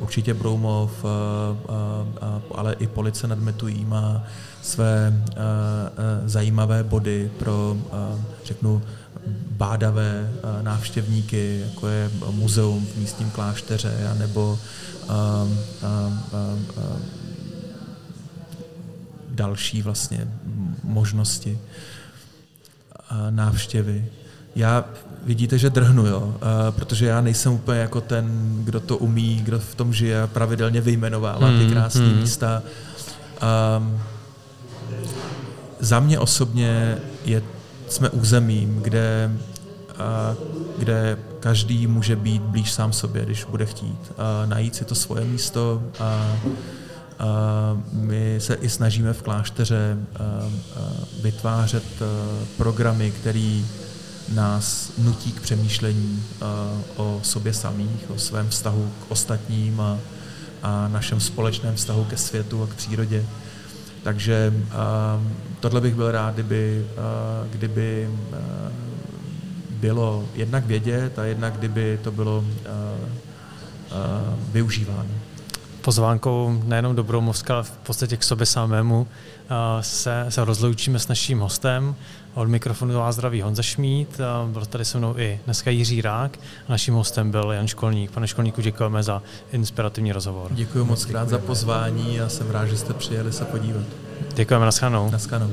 určitě 0.00 0.34
Broumov, 0.34 1.04
eh, 1.04 1.08
eh, 1.68 2.42
ale 2.54 2.74
i 2.74 2.86
Police 2.86 3.26
nad 3.26 3.38
Metují 3.38 3.84
má 3.84 4.24
své 4.62 5.22
eh, 5.30 5.34
zajímavé 6.24 6.82
body 6.84 7.30
pro, 7.38 7.76
řeknu, 8.44 8.82
bádavé 9.50 10.30
návštěvníky, 10.62 11.64
jako 11.66 11.88
je 11.88 12.10
muzeum 12.30 12.86
v 12.86 12.96
místním 12.96 13.30
klášteře, 13.30 14.14
nebo 14.18 14.58
další 19.28 19.82
vlastně 19.82 20.28
možnosti 20.84 21.58
návštěvy. 23.30 24.04
Já 24.58 24.84
vidíte, 25.24 25.58
že 25.58 25.70
drhnu, 25.70 26.06
jo, 26.06 26.20
uh, 26.20 26.34
protože 26.70 27.06
já 27.06 27.20
nejsem 27.20 27.52
úplně 27.52 27.80
jako 27.80 28.00
ten, 28.00 28.56
kdo 28.64 28.80
to 28.80 28.96
umí, 28.96 29.40
kdo 29.44 29.58
v 29.58 29.74
tom 29.74 29.92
žije 29.92 30.22
a 30.22 30.26
pravidelně 30.26 30.80
vyjmenovává 30.80 31.48
ty 31.48 31.64
hmm, 31.64 31.72
krásné 31.72 32.06
hmm. 32.06 32.18
místa. 32.20 32.62
Um, 33.78 34.00
za 35.80 36.00
mě 36.00 36.18
osobně 36.18 36.98
je, 37.24 37.42
jsme 37.88 38.10
územím, 38.10 38.80
kde, 38.82 39.30
uh, 39.90 40.46
kde 40.78 41.18
každý 41.40 41.86
může 41.86 42.16
být 42.16 42.42
blíž 42.42 42.72
sám 42.72 42.92
sobě, 42.92 43.24
když 43.24 43.44
bude 43.44 43.66
chtít. 43.66 44.00
Uh, 44.10 44.50
najít 44.50 44.74
si 44.74 44.84
to 44.84 44.94
svoje 44.94 45.24
místo 45.24 45.82
a 46.00 46.36
Uh, 47.20 47.80
my 47.92 48.36
se 48.38 48.54
i 48.54 48.68
snažíme 48.68 49.12
v 49.12 49.22
klášteře 49.22 49.96
uh, 49.96 50.46
uh, 50.46 50.52
vytvářet 51.22 51.84
programy, 52.56 53.10
které 53.10 53.62
nás 54.34 54.92
nutí 54.98 55.32
k 55.32 55.40
přemýšlení 55.40 56.22
uh, 56.42 56.48
o 56.96 57.20
sobě 57.22 57.54
samých, 57.54 58.10
o 58.10 58.18
svém 58.18 58.48
vztahu 58.48 58.92
k 59.00 59.10
ostatním 59.10 59.80
a, 59.80 59.98
a 60.62 60.88
našem 60.88 61.20
společném 61.20 61.74
vztahu 61.74 62.04
ke 62.04 62.16
světu 62.16 62.62
a 62.62 62.66
k 62.66 62.74
přírodě. 62.74 63.24
Takže 64.02 64.52
uh, 64.56 64.72
tohle 65.60 65.80
bych 65.80 65.94
byl 65.94 66.10
rád, 66.10 66.34
kdyby, 66.34 66.86
uh, 66.90 67.50
kdyby 67.50 68.10
bylo 69.70 70.24
jednak 70.34 70.66
vědět 70.66 71.18
a 71.18 71.24
jednak 71.24 71.56
kdyby 71.56 71.98
to 72.02 72.12
bylo 72.12 72.44
využíváno. 74.52 75.08
Pozvánkou 75.80 76.62
nejenom 76.64 76.96
do 76.96 77.04
Broumovska, 77.04 77.54
ale 77.54 77.62
v 77.62 77.70
podstatě 77.70 78.16
k 78.16 78.24
sobě 78.24 78.46
samému 78.46 79.06
se, 79.80 80.26
se 80.28 80.44
rozloučíme 80.44 80.98
s 80.98 81.08
naším 81.08 81.40
hostem. 81.40 81.94
Od 82.38 82.48
mikrofonu 82.48 82.94
vás 82.94 83.14
zdraví 83.14 83.42
Honza 83.42 83.62
Šmít, 83.62 84.20
byl 84.46 84.66
tady 84.66 84.84
se 84.84 84.98
mnou 84.98 85.14
i 85.18 85.40
dneska 85.44 85.70
Jiří 85.70 86.02
Rák 86.02 86.38
a 86.68 86.72
naším 86.72 86.94
hostem 86.94 87.30
byl 87.30 87.50
Jan 87.52 87.66
Školník. 87.66 88.10
Pane 88.10 88.28
Školníku, 88.28 88.60
děkujeme 88.60 89.02
za 89.02 89.22
inspirativní 89.52 90.12
rozhovor. 90.12 90.50
Děkuji 90.54 90.84
moc 90.84 91.04
krát 91.04 91.28
za 91.28 91.38
pozvání 91.38 92.20
a 92.20 92.28
jsem 92.28 92.50
rád, 92.50 92.66
že 92.66 92.76
jste 92.76 92.94
přijeli 92.94 93.32
se 93.32 93.44
podívat. 93.44 93.84
Děkujeme, 94.34 94.64
naschledanou. 94.64 95.10
Naschledanou. 95.10 95.52